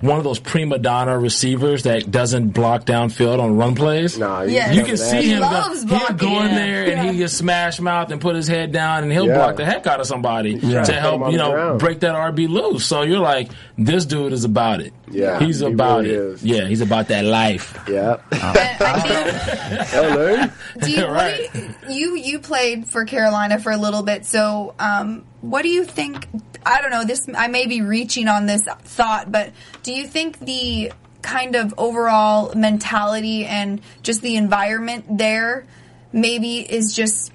[0.00, 4.18] one of those prima donna receivers that doesn't block downfield on run plays.
[4.18, 4.64] Nah, you Yeah.
[4.64, 4.96] can't You can that.
[4.98, 6.54] see He him go, he'll go in Yeah.
[6.54, 9.36] there and he just smash mouth and put his head down and he'll Yeah.
[9.36, 12.84] block the heck out of somebody to help you know break that RB loose.
[12.86, 14.92] So you're like, this dude is about it.
[15.10, 16.18] Yeah, he's he about really it.
[16.20, 16.42] is.
[16.44, 17.76] Yeah, he's about that life.
[17.88, 18.16] Yeah.
[18.30, 20.36] And I think Hello.
[20.80, 21.50] Do you, Right.
[21.52, 25.68] do you, you you played for Carolina for a little bit, so um, what do
[25.68, 26.26] you think?
[26.64, 27.04] I don't know.
[27.04, 29.52] This I may be reaching on this thought, but
[29.82, 30.92] do you think the
[31.22, 35.66] kind of overall mentality and just the environment there
[36.12, 37.32] maybe is just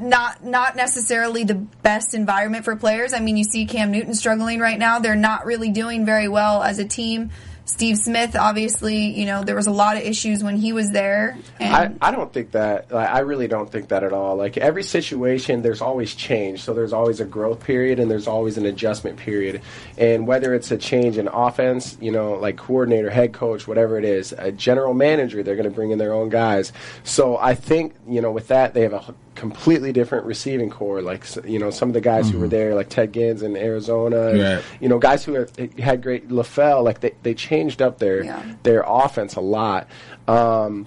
[0.00, 3.14] not not necessarily the best environment for players.
[3.14, 4.98] I mean, you see Cam Newton struggling right now.
[4.98, 7.30] They're not really doing very well as a team.
[7.64, 11.38] Steve Smith, obviously, you know, there was a lot of issues when he was there.
[11.60, 12.90] I, I don't think that.
[12.90, 14.36] Like, I really don't think that at all.
[14.36, 16.62] Like every situation, there's always change.
[16.62, 19.62] So there's always a growth period and there's always an adjustment period.
[19.96, 24.04] And whether it's a change in offense, you know, like coordinator, head coach, whatever it
[24.04, 26.72] is, a general manager, they're going to bring in their own guys.
[27.04, 31.00] So I think you know with that they have a completely different receiving core.
[31.02, 34.28] Like you know some of the guys who were there, like Ted Ginn in Arizona,
[34.28, 34.64] and, Right.
[34.80, 38.42] you know guys who have, had great LaFell, like they they changed up their Yeah.
[38.62, 39.88] their offense a lot.
[40.28, 40.86] Um,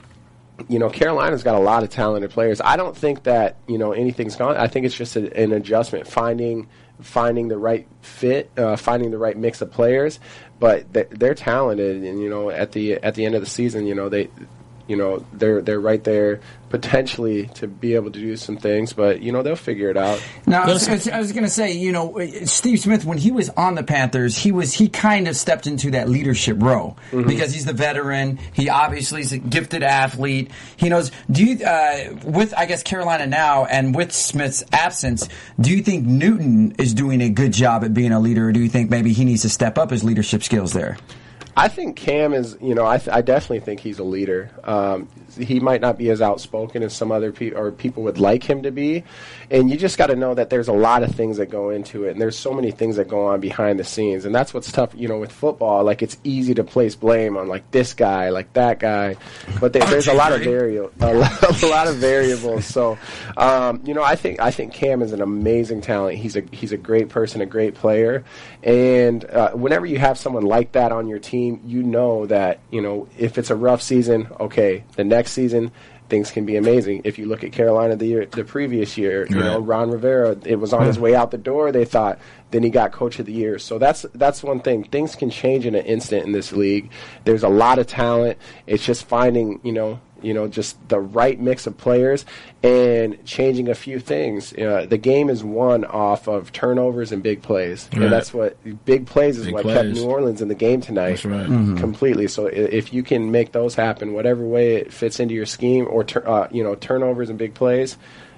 [0.70, 2.62] you know, Carolina's got a lot of talented players.
[2.64, 4.56] I don't think that you know anything's gone.
[4.56, 6.68] I think it's just a, an adjustment, finding
[7.02, 10.20] finding the right fit, uh, finding the right mix of players.
[10.58, 13.86] But they, they're talented, and you know, at the at the end of the season,
[13.86, 14.30] you know they.
[14.88, 19.22] You know they're they're right there potentially to be able to do some things, but
[19.22, 20.22] you know they'll figure it out.
[20.46, 23.50] Now, I was, I was going to say, you know, Steve Smith, when he was
[23.50, 27.66] on the Panthers, he was he kind of stepped into that leadership role because he's
[27.66, 28.40] the veteran.
[28.54, 30.52] He obviously is a gifted athlete.
[30.76, 31.12] He knows.
[31.32, 35.30] Do you, uh, with I guess Carolina now, and with Smith's absence,
[35.60, 38.60] do you think Newton is doing a good job at being a leader, or do
[38.60, 40.98] you think maybe he needs to step up his leadership skills there?
[41.58, 44.52] I think Cam is, you know, I, th- I definitely think he's a leader.
[44.66, 48.44] Um, he might not be as outspoken as some other people or people would like
[48.44, 49.04] him to be,
[49.50, 52.06] and you just got to know that there's a lot of things that go into
[52.06, 54.72] it, and there's so many things that go on behind the scenes, and that's what's
[54.72, 55.84] tough, you know, with football.
[55.84, 59.16] Like it's easy to place blame on like this guy, like that guy,
[59.60, 62.66] but there, there's a lot of variable, a a lot of variables.
[62.66, 62.98] So,
[63.38, 66.18] um, you know, I think I think Cam is an amazing talent.
[66.18, 68.24] He's a he's a great person, a great player,
[68.64, 72.82] and uh, whenever you have someone like that on your team, you know that you
[72.82, 75.72] know if it's a rough season, okay, the next season
[76.08, 77.02] things can be amazing.
[77.04, 80.58] If you look at Carolina the year, the previous year, you know Ron Rivera, it
[80.58, 81.72] was on his way out the door.
[81.72, 82.20] They thought.
[82.52, 83.60] Then he got coach of the year.
[83.60, 84.84] So that's that's one thing.
[84.86, 86.92] Things can change in an instant in this league.
[87.24, 88.38] There's a lot of talent.
[88.68, 92.26] It's just finding, you know, you know, just the right mix of players
[92.64, 94.54] and changing a few things.
[94.54, 98.04] Uh, the game is won off of turnovers and big plays, Right.
[98.04, 99.90] and that's what big plays is Big what kept.
[99.90, 101.22] New Orleans in the game tonight.
[101.22, 101.46] That's right.
[101.78, 102.28] completely.
[102.28, 106.04] So if you can make those happen, whatever way it fits into your scheme, or
[106.04, 107.98] tur- uh, you know, turnovers and big plays,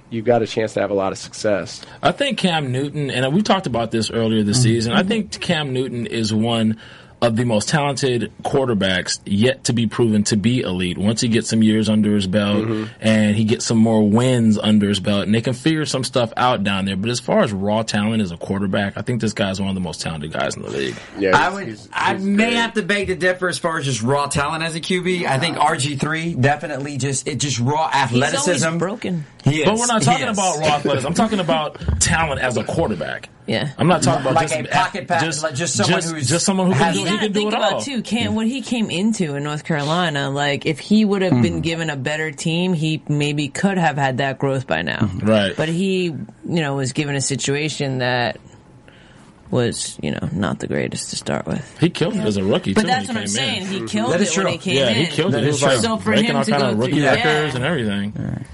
[0.10, 1.82] you've got a chance to have a lot of success.
[2.02, 4.94] I think Cam Newton, and we talked about this earlier this season.
[4.94, 6.78] I think Cam Newton is one
[7.22, 10.98] of the most talented quarterbacks yet to be proven to be elite.
[10.98, 12.94] Once he gets some years under his belt mm-hmm.
[13.02, 16.32] and he gets some more wins under his belt, and they can figure some stuff
[16.38, 16.96] out down there.
[16.96, 19.76] But as far as raw talent as a quarterback, I think this guy's one of
[19.76, 20.96] the most talented guys in the league.
[21.18, 21.68] Yeah, I would.
[21.68, 22.54] he's- I he's may great.
[22.54, 25.26] have to beg to differ as far as just raw talent as a QB.
[25.26, 28.78] I think RG three definitely just it just raw athleticism.
[28.78, 29.26] broken.
[29.48, 29.66] He is.
[29.66, 30.38] But we're not talking is.
[30.38, 31.08] about raw athleticism.
[31.08, 33.30] I'm talking about talent as a quarterback.
[33.46, 33.70] Yeah.
[33.78, 36.68] I'm not talking about Like just a pocket pass- like just someone who's- just someone
[36.68, 37.82] who can do, You he gotta can do think it about all.
[37.82, 40.30] too, Cam, what he came into in North Carolina.
[40.30, 41.42] Like, if he would have Hmm.
[41.42, 45.10] been given a better team, he maybe could have had that growth by now.
[45.22, 45.56] Right.
[45.56, 48.38] But he, you know, was given a situation that
[49.50, 51.78] was, you know, not the greatest to start with.
[51.80, 52.88] He killed it as a rookie But too.
[52.88, 53.62] that's when what he I'm saying.
[53.62, 53.68] in.
[53.68, 54.96] He killed That it is when he came Yeah, in.
[54.98, 55.44] Yeah, he killed That it.
[55.44, 55.78] He is was like.
[55.80, 57.56] So for breaking him all to kind go of rookie through- records yeah.
[57.56, 58.46] and everything.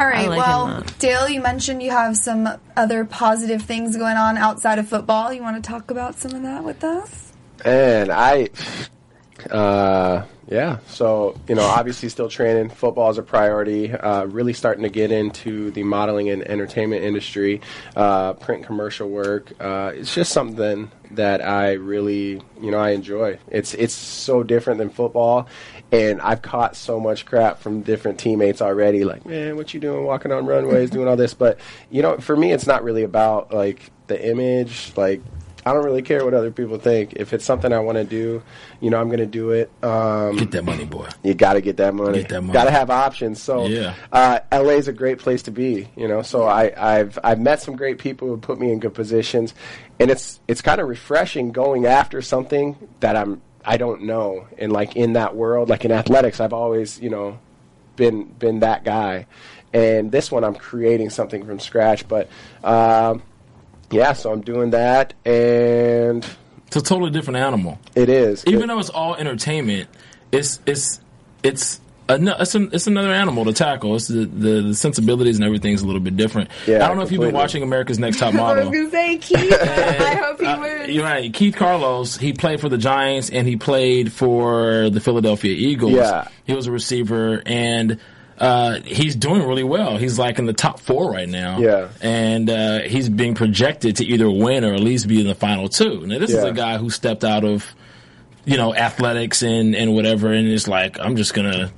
[0.00, 0.30] All right.
[0.30, 0.98] like well, him a lot.
[0.98, 5.30] Dale, you mentioned you have some other positive things going on outside of football.
[5.30, 7.34] You want to talk about some of that with us?
[7.66, 8.48] And I,
[9.50, 10.78] uh, yeah.
[10.86, 12.70] So you know, obviously, still training.
[12.70, 13.92] Football is a priority.
[13.92, 17.60] Uh, really starting to get into the modeling and entertainment industry,
[17.94, 19.52] uh, print commercial work.
[19.60, 23.38] Uh, it's just something that I really, you know, I enjoy.
[23.48, 25.46] It's it's so different than football,
[25.92, 29.04] and I've caught so much crap from different teammates already.
[29.04, 31.34] Like, man, what you doing, walking on runways, doing all this?
[31.34, 31.58] But
[31.90, 35.20] you know, for me, it's not really about like the image, like
[35.66, 37.12] I don't really care what other people think.
[37.16, 38.42] If it's something I want to do,
[38.80, 39.70] you know, I'm going to do it.
[39.84, 41.06] Um, Get that money, boy.
[41.22, 42.20] you got to get that money.
[42.20, 42.54] Get that money.
[42.54, 43.42] Got to have options.
[43.42, 43.94] So, Yeah.
[44.10, 45.86] uh, LA is a great place to be.
[45.96, 48.94] You know, so I, I've I've met some great people who put me in good
[48.94, 49.52] positions,
[49.98, 54.72] and it's it's kind of refreshing going after something that I'm I don't know, and
[54.72, 57.38] like in that world, like in athletics, I've always you know
[57.96, 59.26] been been that guy,
[59.72, 62.08] and this one I'm creating something from scratch.
[62.08, 62.28] But
[62.64, 63.22] um,
[63.90, 66.24] yeah, so I'm doing that, and
[66.66, 67.78] It's a totally different animal.
[67.94, 69.88] it is Even though it's all entertainment,
[70.32, 71.00] it's it's
[71.42, 71.80] it's.
[72.14, 73.96] Ano- It's, an, it's another animal to tackle.
[73.96, 76.50] It's the, the, the sensibilities and everything's a little bit different.
[76.66, 78.70] Yeah, I don't know if you've been watching America's Next Top I was Model.
[78.72, 79.52] gonna say Keith.
[79.60, 80.88] I hope he wins.
[80.90, 81.32] You're right.
[81.32, 85.92] Keith Carlos, he played for the Giants and he played for the Philadelphia Eagles.
[85.94, 86.28] Yeah.
[86.44, 87.98] He was a receiver and
[88.38, 89.98] uh, he's doing really well.
[89.98, 91.58] He's like in the top four right now.
[91.58, 91.88] Yeah.
[92.00, 95.68] And uh, he's being projected to either win or at least be in the final
[95.68, 96.06] two.
[96.06, 97.66] Now, this is a guy who stepped out of,
[98.46, 101.70] you know, athletics and, and whatever and is like, I'm just going to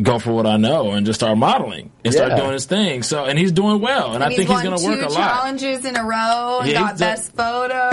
[0.00, 3.02] go for what I know and just start modeling and start doing his thing.
[3.02, 4.14] So, and he's doing well.
[4.14, 5.16] And, I he's think he's won going to work two a lot.
[5.34, 6.60] challenges in a row.
[6.60, 7.88] and Yeah, got he's done- best photo.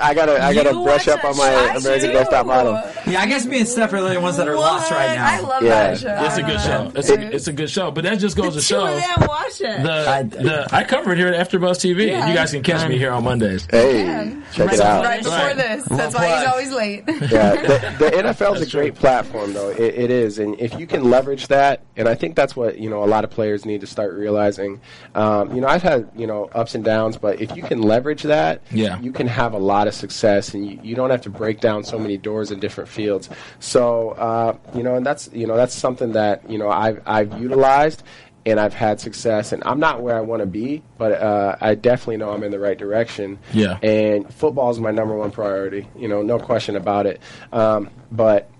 [0.00, 1.78] I gotta I gotta You brush up on my show?
[1.78, 2.48] American I Next Top do.
[2.48, 2.72] Model.
[3.06, 5.26] Yeah, I guess me and Steph are the only ones that are lost right now.
[5.26, 5.68] I love Yeah.
[5.94, 6.24] that show.
[6.24, 6.92] It's a good show.
[6.94, 7.90] It's a, it's a good show.
[7.90, 8.86] But that just goes to Two show.
[8.86, 9.82] of them watch it.
[9.82, 12.88] The, I- the I cover it here at AfterBuzz TV, and you guys can catch
[12.88, 13.66] me here on Mondays.
[13.70, 15.04] Hey, check it out.
[15.04, 15.56] Right before Right.
[15.56, 15.84] this.
[15.84, 17.04] That's why he's always late.
[17.06, 19.68] Yeah, the, the NFL is a great platform, though.
[19.70, 22.88] It, it is, and if you can leverage that, and I think that's what you
[22.90, 24.80] know a lot of players need to start realizing.
[25.14, 28.22] Um, you know, I've had you know ups and downs, but if you can leverage
[28.24, 28.98] that, Yeah.
[29.00, 31.84] you can have a lot of success, and you, you don't have to break down
[31.84, 33.28] so many doors in different fields.
[33.60, 37.38] So, uh, you know, and that's you know that's something that you know I've I've
[37.40, 38.02] utilized.
[38.46, 41.74] And I've had success, and I'm not where I want to be, but uh, I
[41.76, 43.38] definitely know I'm in the right direction.
[43.54, 43.78] Yeah.
[43.82, 45.88] And football is my number one priority.
[45.96, 47.22] You know, no question about it.
[47.54, 48.50] Um, but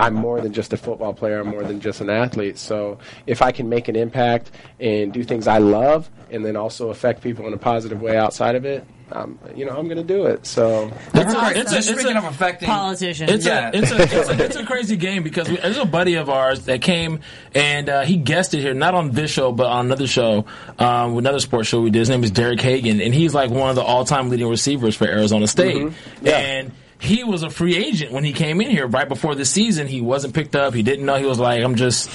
[0.00, 1.40] I'm more than just a football player.
[1.40, 2.58] I'm more than just an athlete.
[2.58, 6.90] So if I can make an impact and do things I love, and then also
[6.90, 10.02] affect people in a positive way outside of it, um, you know, I'm going to
[10.02, 10.46] do it.
[10.46, 13.28] So It's a, it's a, it's speaking a, of affecting Politician.
[13.28, 13.70] it's, Yeah.
[13.72, 16.28] a, it's, a, it's, a, it's a crazy game because we, there's a buddy of
[16.30, 17.20] ours that came
[17.54, 20.46] and uh, he guested here, not on this show, but on another show,
[20.78, 22.00] um, another sports show we did.
[22.00, 24.96] His name is Derek Hagan, and he's like one of the all time leading receivers
[24.96, 25.76] for Arizona State.
[25.76, 26.26] Mm-hmm.
[26.26, 26.38] Yeah.
[26.38, 29.86] And he was a free agent when he came in here right before the season.
[29.86, 30.74] He wasn't picked up.
[30.74, 31.16] He didn't know.
[31.16, 32.10] He was like, I'm just.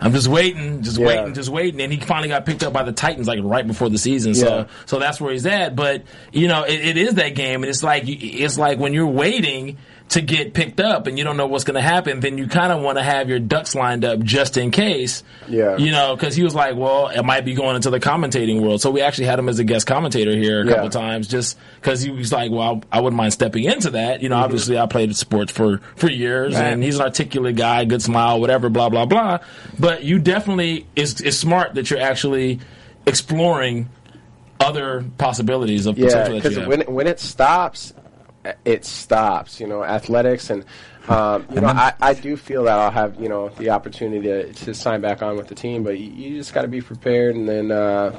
[0.00, 1.06] I'm just waiting, just Yeah.
[1.08, 3.88] waiting, just waiting, and he finally got picked up by the Titans like right before
[3.90, 4.32] the season.
[4.32, 4.64] So, Yeah.
[4.86, 5.74] so that's where he's at.
[5.74, 9.08] But you know, it, it is that game, and it's like it's like when you're
[9.08, 9.78] waiting
[10.10, 12.72] to get picked up and you don't know what's going to happen, then you kind
[12.72, 15.22] of want to have your ducks lined up just in case.
[15.46, 15.76] Yeah.
[15.76, 18.80] You know, because he was like, well, it might be going into the commentating world.
[18.80, 20.74] So we actually had him as a guest commentator here a Yeah.
[20.76, 24.22] couple times, just because he was like, well, I wouldn't mind stepping into that.
[24.22, 24.44] You know, mm-hmm.
[24.44, 26.64] obviously I played sports for for years, Right.
[26.72, 29.40] and he's an articulate guy, good smile, whatever, blah blah blah.
[29.78, 32.60] But you definitely is is smart that you're actually
[33.06, 33.88] exploring
[34.60, 36.66] other possibilities of yeah, potential that you because have.
[36.66, 37.92] when when it stops,
[38.64, 39.60] it stops.
[39.60, 40.64] You know, athletics and.
[41.08, 44.52] Um, you know, I, I do feel that I'll have you know the opportunity to,
[44.52, 47.34] to sign back on with the team, but you, you just got to be prepared.
[47.34, 48.14] And then uh,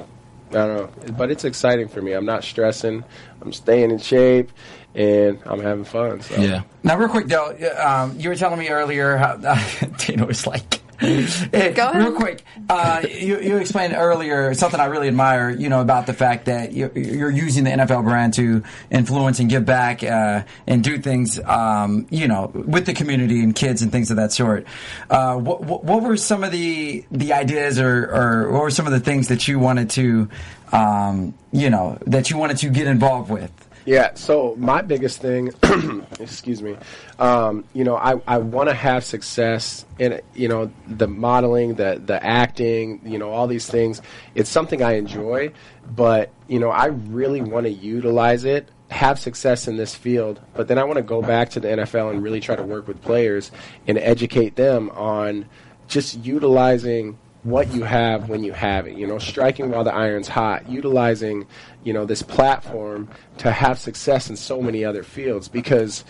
[0.50, 2.12] I don't know, but it's exciting for me.
[2.12, 3.04] I'm not stressing.
[3.40, 4.50] I'm staying in shape,
[4.94, 6.20] and I'm having fun.
[6.20, 6.40] So.
[6.40, 6.62] yeah.
[6.82, 9.36] Now, real quick though, um, you were telling me earlier how
[9.98, 10.79] Dino was like.
[11.52, 11.96] Hey, Go ahead.
[11.96, 16.12] Real quick, uh, you, you explained earlier something I really admire, you know, about the
[16.12, 20.84] fact that you're, you're using the NFL brand to influence and give back uh, and
[20.84, 24.66] do things, um, you know, with the community and kids and things of that sort.
[25.08, 28.86] Uh, what, what, what were some of the the ideas, or, or what were some
[28.86, 30.28] of the things that you wanted to,
[30.72, 33.50] um, you know, that you wanted to get involved with?
[33.90, 35.52] Yeah, so my biggest thing,
[36.20, 36.76] excuse me,
[37.18, 42.00] um, you know, I, I want to have success in, you know, the modeling, the,
[42.06, 44.00] the acting, you know, all these things.
[44.36, 45.50] It's something I enjoy,
[45.92, 50.68] but, you know, I really want to utilize it, have success in this field, but
[50.68, 53.02] then I want to go back to the NFL and really try to work with
[53.02, 53.50] players
[53.88, 55.46] and educate them on
[55.88, 58.96] just utilizing what you have when you have it.
[58.96, 61.46] You know, striking while the iron's hot, utilizing,
[61.84, 66.04] you know, this platform to have success in so many other fields because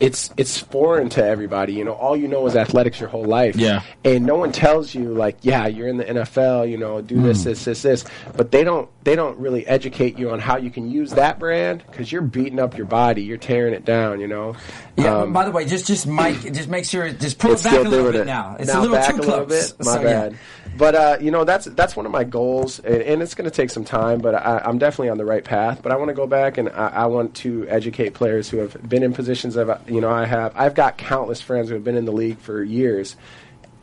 [0.00, 1.72] it's it's foreign to everybody.
[1.72, 3.56] You know, all you know is athletics your whole life.
[3.56, 3.82] Yeah.
[4.04, 7.44] And no one tells you like, yeah, you're in the NFL, you know, do this,
[7.44, 8.04] this, this, this.
[8.36, 11.84] But they don't they don't really educate you on how you can use that brand
[11.86, 14.20] because you're beating up your body, you're tearing it down.
[14.20, 14.56] You know.
[14.96, 15.18] Yeah.
[15.18, 17.88] Um, by the way, just just Mike, just make sure, just pull it back a
[17.88, 18.56] little bit it now.
[18.58, 19.72] It's now a little back too a little close.
[19.72, 19.86] bit.
[19.86, 20.30] My So, yeah.
[20.76, 23.54] But uh, you know that's that's one of my goals, and, and it's going to
[23.54, 24.20] take some time.
[24.20, 25.80] But I, I'm definitely on the right path.
[25.82, 28.88] But I want to go back and I, I want to educate players who have
[28.88, 30.52] been in positions of you know I have.
[30.56, 33.16] I've got countless friends who have been in the league for years,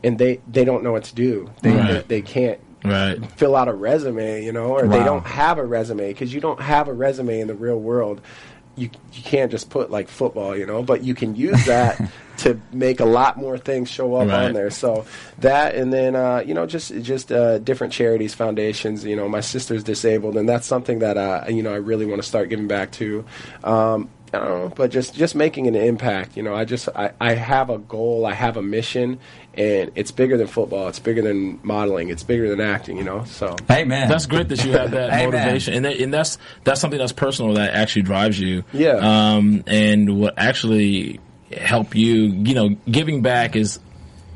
[0.03, 1.49] and they they don't know what to do.
[1.61, 1.87] They Right.
[1.87, 3.17] they, they can't Right.
[3.31, 6.61] fill out a resume, you know, or they don't have a resume because you don't
[6.61, 8.21] have a resume in the real world.
[8.77, 12.01] You you can't just put like football, you know, but you can use that
[12.39, 14.47] to make a lot more things show up Right.
[14.47, 14.69] on there.
[14.69, 15.05] So
[15.39, 19.05] that, and then uh, you know, just just uh, different charities, foundations.
[19.05, 22.21] You know, my sister's disabled, and that's something that uh, you know I really want
[22.21, 23.23] to start giving back to.
[23.63, 24.09] Um,
[24.39, 26.37] know, but just just making an impact.
[26.37, 29.19] You know, I just I, I have a goal, I have a mission,
[29.53, 30.87] and it's bigger than football.
[30.87, 32.09] It's bigger than modeling.
[32.09, 32.97] It's bigger than acting.
[32.97, 35.31] You know, so Hey man, That's great that you have that Amen.
[35.31, 38.63] motivation, and, that, and that's that's something that's personal that actually drives you.
[38.73, 39.35] Yeah.
[39.35, 41.19] Um, and what actually
[41.51, 43.79] help you, you know, giving back is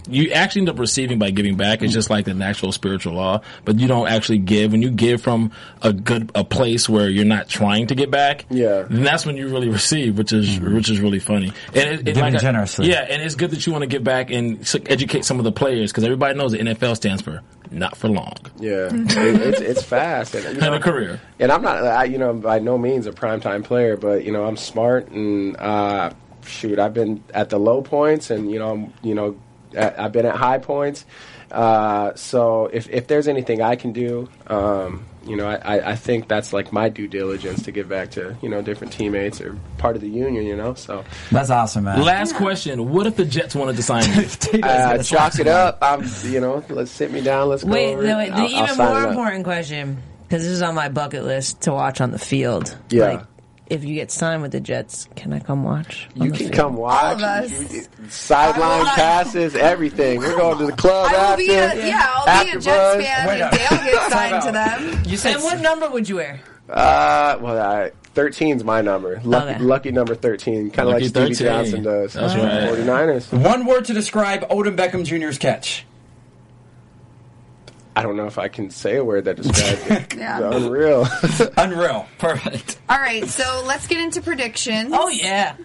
[0.08, 1.82] you actually end up receiving by giving back.
[1.82, 4.72] It's just like the natural spiritual law, but you don't actually give.
[4.72, 8.46] When you give from a good a place where you're not trying to get back,
[8.50, 8.84] Yeah.
[8.90, 11.52] then that's when you really receive, which is which is really funny.
[11.68, 12.88] And it, it, Giving like I- generously.
[12.90, 15.52] yeah, and it's good that you want to give back and educate some of the
[15.52, 17.42] players because everybody knows the NFL stands for
[17.72, 18.34] not for long.
[18.60, 21.22] yeah, it, it's it's fast and you Have know, a career.
[21.40, 24.46] And I'm not, I, you know, by no means a primetime player, but you know,
[24.46, 26.10] I'm smart and uh,
[26.46, 29.36] shoot, I've been at the low points, and you know, I'm, you know, at,
[29.78, 31.06] I've been at high points.
[31.52, 35.96] Uh, so if if there's anything I can do, um, you know, I, I, I
[35.96, 39.58] think that's like my due diligence to give back to you know different teammates or
[39.80, 40.76] part of the union, you know.
[40.76, 42.04] So that's awesome, man.
[42.04, 44.26] Last question: What if the Jets wanted to sign you?
[44.28, 45.80] Tito's uh, chalk it up.
[45.82, 47.50] I'm, you know, let's sit me down.
[47.50, 47.72] Let's go.
[47.72, 50.76] Wait, over no, wait, the I'll- I'll even more important question, because this is on
[50.76, 52.78] my bucket list to watch on the field.
[52.92, 53.06] Yeah.
[53.06, 53.26] Like,
[53.70, 56.08] if you get signed with the Jets, can I come watch?
[56.16, 56.54] You can field?
[56.54, 57.04] come watch.
[57.04, 57.88] All of us.
[58.10, 60.20] Sideline passes, everything.
[60.20, 61.38] We're going to the club I after.
[61.38, 62.66] be a, yeah, I'll be after a Jets
[62.96, 63.06] buzz.
[63.06, 65.04] fan Wait if a- Dale gets signed to them.
[65.06, 66.40] You said And what number would you wear?
[66.70, 69.22] Uh, well, I, 13's my number.
[69.24, 69.64] Lucky, Okay.
[69.64, 70.72] lucky number 13.
[70.72, 71.48] Kind of like Lucky Stevie 13.
[71.48, 72.14] Johnson does.
[72.14, 72.70] That's right.
[72.70, 73.44] 49ers.
[73.44, 75.86] one word to describe Odell Beckham Jr.'s catch.
[78.00, 80.14] I don't know if I can say a word that describes it.
[80.20, 80.48] Yeah.
[80.48, 81.08] It's unreal.
[81.58, 82.08] Unreal.
[82.18, 82.80] Perfect.
[82.90, 84.92] All right, so let's get into predictions.
[84.94, 85.56] Oh yeah,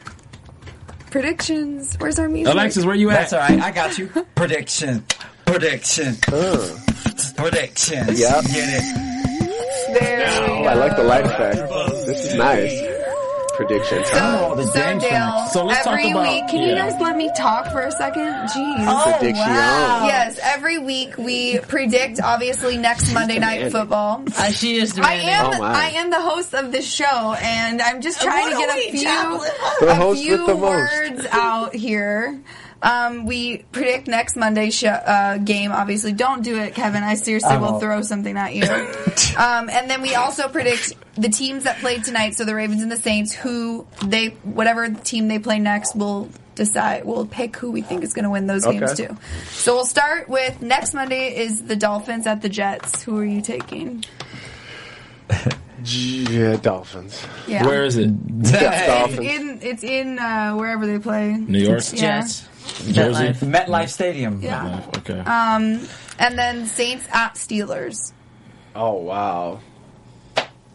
[1.11, 1.95] predictions.
[1.99, 2.53] Where's our music?
[2.53, 3.31] Alexis, where you at?
[3.31, 3.61] That's all right.
[3.61, 4.09] I got you.
[4.35, 5.05] Prediction.
[5.47, 6.17] Prediction.
[7.37, 8.07] Prediction.
[8.09, 8.45] Yep.
[8.47, 10.01] Get it.
[10.01, 10.65] There we go.
[10.65, 11.57] I like the light effect.
[12.07, 12.81] This is nice.
[13.67, 14.39] Prediction time.
[14.45, 15.49] Oh, the so James Dale, fan.
[15.49, 18.33] So let's talk about- week, can you guys let me talk for a second?
[18.49, 18.85] Jeez.
[18.87, 20.07] Oh, wow.
[20.07, 24.23] Yes, every week we predict obviously next Monday night football.
[24.37, 25.75] Uh, she is I am Oh, my.
[25.75, 29.89] I am the host of this show and I'm just trying to get a few
[29.89, 30.61] a few with the most.
[30.61, 32.39] words out here.
[32.83, 35.73] Um, we predict next Monday's show, uh, game.
[35.73, 37.03] Obviously, don't do it, Keven.
[37.03, 37.83] I seriously I will won't.
[37.83, 38.65] throw something at you.
[39.39, 42.35] um, and then we also predict the teams that played tonight.
[42.37, 47.05] So the Ravens and the Saints, who they whatever team they play next, will decide.
[47.05, 49.17] We'll pick who we think is going to win those games too.
[49.49, 53.03] So we'll start with next Monday is the Dolphins at the Jets.
[53.03, 54.05] Who are you taking?
[55.87, 57.27] Yeah, Dolphins.
[57.47, 58.11] Yeah, Where is it?
[58.41, 59.19] Jets, Dolphins.
[59.21, 61.33] in it's in uh, wherever they play.
[61.33, 62.21] New York, Yeah.
[62.21, 62.49] Jets.
[62.93, 63.25] Jersey.
[63.47, 63.67] MetLife.
[63.67, 64.41] MetLife Stadium.
[64.43, 64.85] Yeah.
[64.99, 65.19] Okay.
[65.19, 65.81] Um,
[66.19, 68.13] And then Saints at Steelers.
[68.75, 69.61] Oh wow,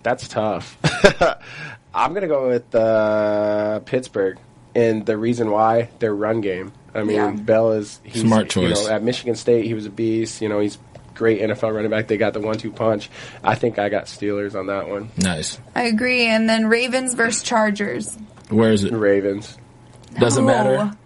[0.03, 0.77] that's tough.
[1.93, 4.37] I'm gonna go with uh, Pittsburgh,
[4.75, 6.71] and the reason why their run game.
[6.93, 7.31] I mean, Yeah.
[7.31, 8.87] Bell is he's, Smart You choice.
[8.87, 10.41] know, at Michigan State, he was a beast.
[10.41, 10.77] You know, he's
[11.13, 12.07] great NFL running back.
[12.07, 13.09] They got the one-two punch.
[13.43, 15.09] I think I got Steelers on that one.
[15.17, 15.59] nice.
[15.75, 16.25] I agree.
[16.25, 18.15] And then Ravens versus Chargers.
[18.49, 18.93] Where is it?
[18.93, 19.57] Ravens.
[20.17, 20.51] Doesn't No.
[20.51, 20.97] matter.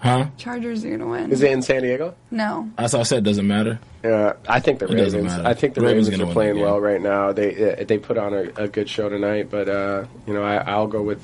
[0.00, 0.26] Huh?
[0.38, 1.30] Chargers are gonna win.
[1.30, 2.14] Is it in San Diego?
[2.30, 2.70] No.
[2.78, 3.22] That's all I said.
[3.22, 3.78] Doesn't matter.
[4.02, 5.36] Uh, I think the It doesn't Ravens.
[5.36, 5.48] matter.
[5.48, 7.32] I think the Ravens Ravens, gonna are playing the well right now.
[7.32, 10.56] They uh, they put on a, a good show tonight, but uh, you know I,
[10.56, 11.22] I'll go with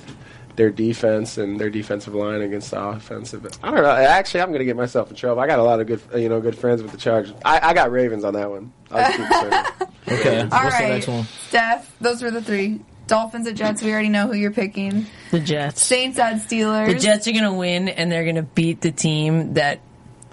[0.57, 3.47] their defense and their defensive line against the offensive.
[3.63, 3.91] I don't know.
[3.91, 5.41] Actually, I'm going to get myself in trouble.
[5.43, 7.35] I got a lot of good you know good friends with the Chargers.
[7.45, 8.73] I, I got Ravens on that one.
[8.91, 9.93] I'll just keep it simple.
[10.21, 10.41] Okay.
[10.41, 11.25] All What's right, the next one?
[11.49, 11.93] Steph.
[12.01, 12.81] Those were the three.
[13.07, 13.83] Dolphins at Jets.
[13.83, 15.07] We already know who you're picking.
[15.31, 15.83] The Jets.
[15.83, 16.89] Saints at Steelers.
[16.89, 19.81] The Jets are going to win, and they're going to beat the team that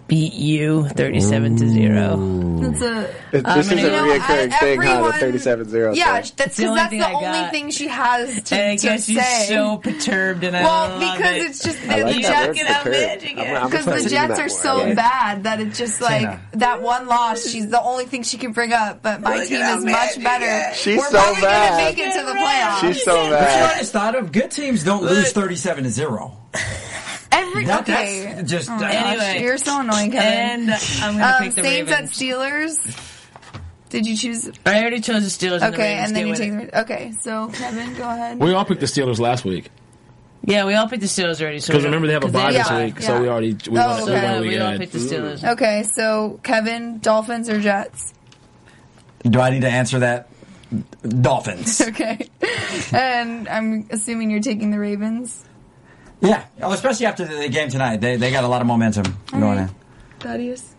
[0.08, 2.60] beat you 37 to 0.
[2.64, 4.86] That's a, this um, is mean, a you know, reoccurring I- thing, huh?
[4.94, 6.32] The everyone- 37-0 Yeah, thing.
[6.38, 7.52] that's the because only that's thing the I only got.
[7.52, 9.46] thing she has to, And I to guess she's say.
[9.48, 11.42] so perturbed, and I well, love because it.
[11.44, 12.48] it's just the like that Jets.
[12.48, 13.06] word, Get out perturbed.
[13.24, 14.88] magic, I'm- I'm Because gonna the Jets using are that so more.
[14.88, 14.94] Yeah.
[14.94, 16.42] bad that it's just like Tina.
[16.54, 17.48] that one loss.
[17.48, 20.18] She's the only thing she can bring up, but my Look team at is much
[20.20, 20.76] mad better.
[20.76, 21.70] She's We're so probably bad.
[21.72, 22.80] gonna make it to the playoffs.
[22.82, 23.62] She's so But you bad.
[23.62, 24.32] what I just thought of?
[24.32, 26.38] Good teams don't lose 37 to 0.
[27.34, 28.34] Every That- okay.
[28.36, 29.44] that's just Oh my uh, gosh, Anyway.
[29.44, 30.26] you're so annoying, Keven.
[30.28, 30.72] And
[31.02, 32.12] I'm gonna um, pick the Saints Ravens.
[32.12, 33.10] at Steelers.
[33.90, 34.52] Did you choose?
[34.66, 35.62] I already chose the Steelers.
[35.62, 36.72] and the Okay, and then you take it.
[36.72, 36.82] the.
[36.82, 38.40] Okay, so Keven, go ahead.
[38.40, 39.70] We all picked the Steelers last week
[40.46, 41.58] Yeah, we all picked the Steelers already.
[41.58, 43.06] Because we don't- remember they have a bye this Yeah, week, yeah.
[43.08, 44.12] so we already we Oh, won, okay.
[44.12, 44.80] we Yeah, won we all ahead.
[44.80, 45.44] picked the Steelers.
[45.54, 48.14] Okay, so Keven, Dolphins or Jets?
[49.24, 50.28] Do I need to answer that?
[51.22, 51.80] Dolphins.
[51.88, 52.28] Okay,
[52.92, 55.46] and I'm assuming you're taking the Ravens.
[56.24, 57.98] Yeah, oh, especially after the game tonight.
[57.98, 59.60] They they got a lot of momentum going right.
[59.60, 59.70] in.
[60.20, 60.74] Thaddeus.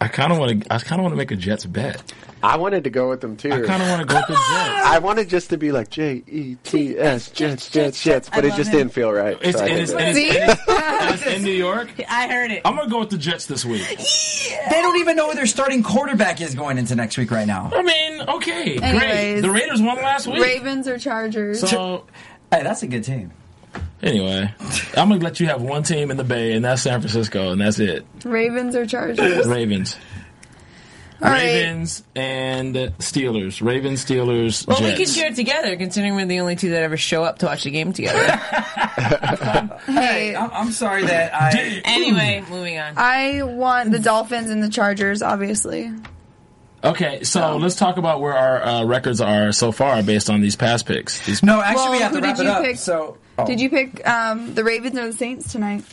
[0.00, 0.72] I kind of want to.
[0.72, 2.12] I kind of want to make a Jets bet.
[2.40, 3.50] I wanted to go with them too.
[3.52, 4.86] I kind of want to go with the Jets.
[4.86, 8.54] I wanted just to be like J E T S Jets Jets Jets, but it
[8.54, 8.78] just him.
[8.78, 9.36] didn't feel right.
[9.40, 10.00] It's, so I and did it's, that.
[10.00, 10.28] and See?
[10.28, 11.88] it's, and it's in New York.
[12.08, 12.62] I heard it.
[12.64, 13.86] I'm gonna go with the Jets this week.
[13.88, 17.70] They don't even know who their starting quarterback is going into next week right now.
[17.74, 19.40] I mean, okay, great.
[19.40, 20.40] The Raiders won last week.
[20.40, 21.68] Ravens or Chargers?
[21.68, 22.04] So
[22.50, 23.30] Hey, that's a good team.
[24.02, 24.52] Anyway,
[24.96, 27.60] I'm gonna let you have one team in the Bay, and that's San Francisco, and
[27.60, 28.04] that's it.
[28.24, 29.46] Ravens or Chargers?
[29.46, 29.96] Ravens.
[31.20, 31.42] All right.
[31.42, 33.60] Ravens and Steelers.
[33.60, 34.98] Ravens, Steelers, Well, we Jets.
[34.98, 37.64] can share it together, considering we're the only two that ever show up to watch
[37.64, 38.40] the game together.
[39.86, 41.80] Hey, I'm, I'm sorry that I.
[41.84, 42.94] anyway, moving on.
[42.96, 45.90] I want the Dolphins and the Chargers, obviously.
[46.84, 50.54] Okay, so let's talk about where our uh, records are so far based on these
[50.54, 51.24] past picks.
[51.26, 52.62] These, No, actually, Well, we have who to wrap did it you up.
[52.62, 52.76] pick?
[52.76, 53.46] So, oh.
[53.46, 55.84] Did you pick um, the Ravens or the Saints tonight?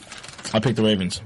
[0.53, 1.21] I picked the Ravens.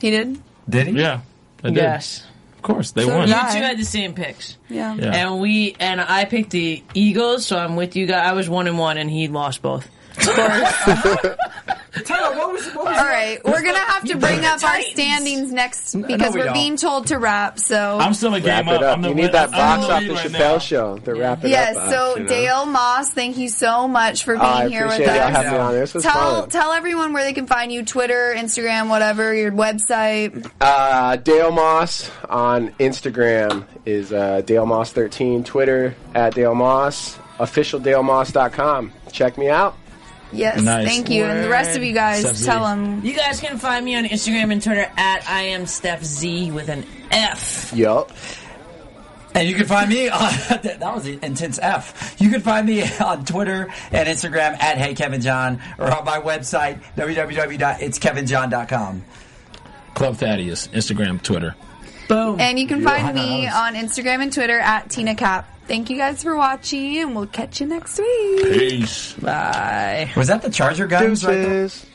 [0.00, 0.40] He did.
[0.68, 0.92] Did he?
[0.94, 1.20] Yeah,
[1.62, 1.76] I did.
[1.76, 2.24] Yes.
[2.56, 3.28] Of course, they So won.
[3.28, 4.56] You two had the same picks.
[4.68, 4.94] Yeah.
[4.96, 5.14] Yeah.
[5.14, 8.26] And we and I picked the Eagles, so I'm with you guys.
[8.28, 9.88] I was one and one, and he lost both.
[12.04, 15.52] Tyler, what was, what was All right, we're gonna have to bring up our standings
[15.52, 16.54] next no, because we we're don't.
[16.54, 17.58] being told to wrap.
[17.58, 18.96] So I'm still a Wrap game it up.
[18.96, 20.58] I'm the You need that box off the right Chappelle now.
[20.58, 20.98] show.
[20.98, 21.90] The wrap it yes, up.
[21.90, 22.28] so box, you know?
[22.28, 25.46] Dale Moss, thank you so much for being Oh, I here with appreciate y'all having
[25.46, 25.52] us.
[25.52, 25.72] me on.
[25.74, 26.50] This was Tell fun.
[26.50, 30.50] tell everyone where they can find you: Twitter, Instagram, whatever, your website.
[30.60, 35.44] Uh, Dale Moss on Instagram is uh, Dale Moss 13.
[35.44, 37.18] Twitter at Dale Moss.
[37.38, 38.92] OfficialDaleMoss.com.
[39.12, 39.76] Check me out.
[40.32, 40.86] Yes, Nice.
[40.86, 42.46] thank you, and the rest of you guys, Steph Z.
[42.46, 43.04] tell them.
[43.04, 46.68] You guys can find me on Instagram and Twitter at I am Steph Z with
[46.68, 47.72] an F.
[47.74, 48.12] Yup.
[49.34, 50.20] And you can find me on
[50.62, 52.16] that was an intense F.
[52.18, 56.18] You can find me on Twitter and Instagram at Hey Kevin John or on my
[56.20, 59.04] website www.itskevinjohn.com.
[59.94, 61.54] Club Thaddeus, Instagram, Twitter.
[62.08, 62.40] Boom.
[62.40, 65.46] And you can find I me on Instagram and Twitter at Tina Cap.
[65.68, 68.42] Thank you guys for watching, and we'll catch you next week.
[68.44, 69.12] Peace.
[69.12, 70.10] Bye.
[70.16, 71.62] Was that the Charger guns right there?
[71.64, 71.86] Deuces.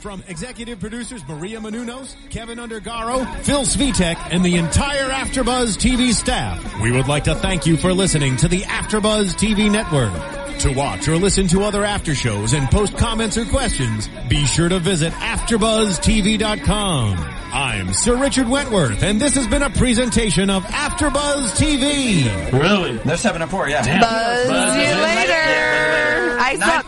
[0.00, 6.80] From executive producers Maria Menounos, Keven Undergaro, Phil Svitek, and the entire Afterbuzz TV staff,
[6.80, 10.12] we would like to thank you for listening to the Afterbuzz TV network.
[10.60, 14.68] To watch or listen to other after shows and post comments or questions, be sure
[14.70, 17.18] to visit AfterBuzzTV.com.
[17.52, 22.24] I'm Sir Richard Wentworth, and this has been a presentation of Afterbuzz TV.
[22.52, 22.96] Really?
[22.98, 23.82] They're seven and four, yeah.
[24.00, 26.38] Buzz Buzz you you later.
[26.40, 26.86] I Nine- suck.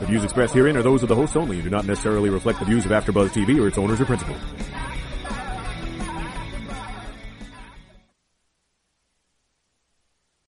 [0.00, 2.58] The views expressed herein are those of the hosts only and do not necessarily reflect
[2.60, 4.40] the views of AfterBuzz TV or its owners or principals.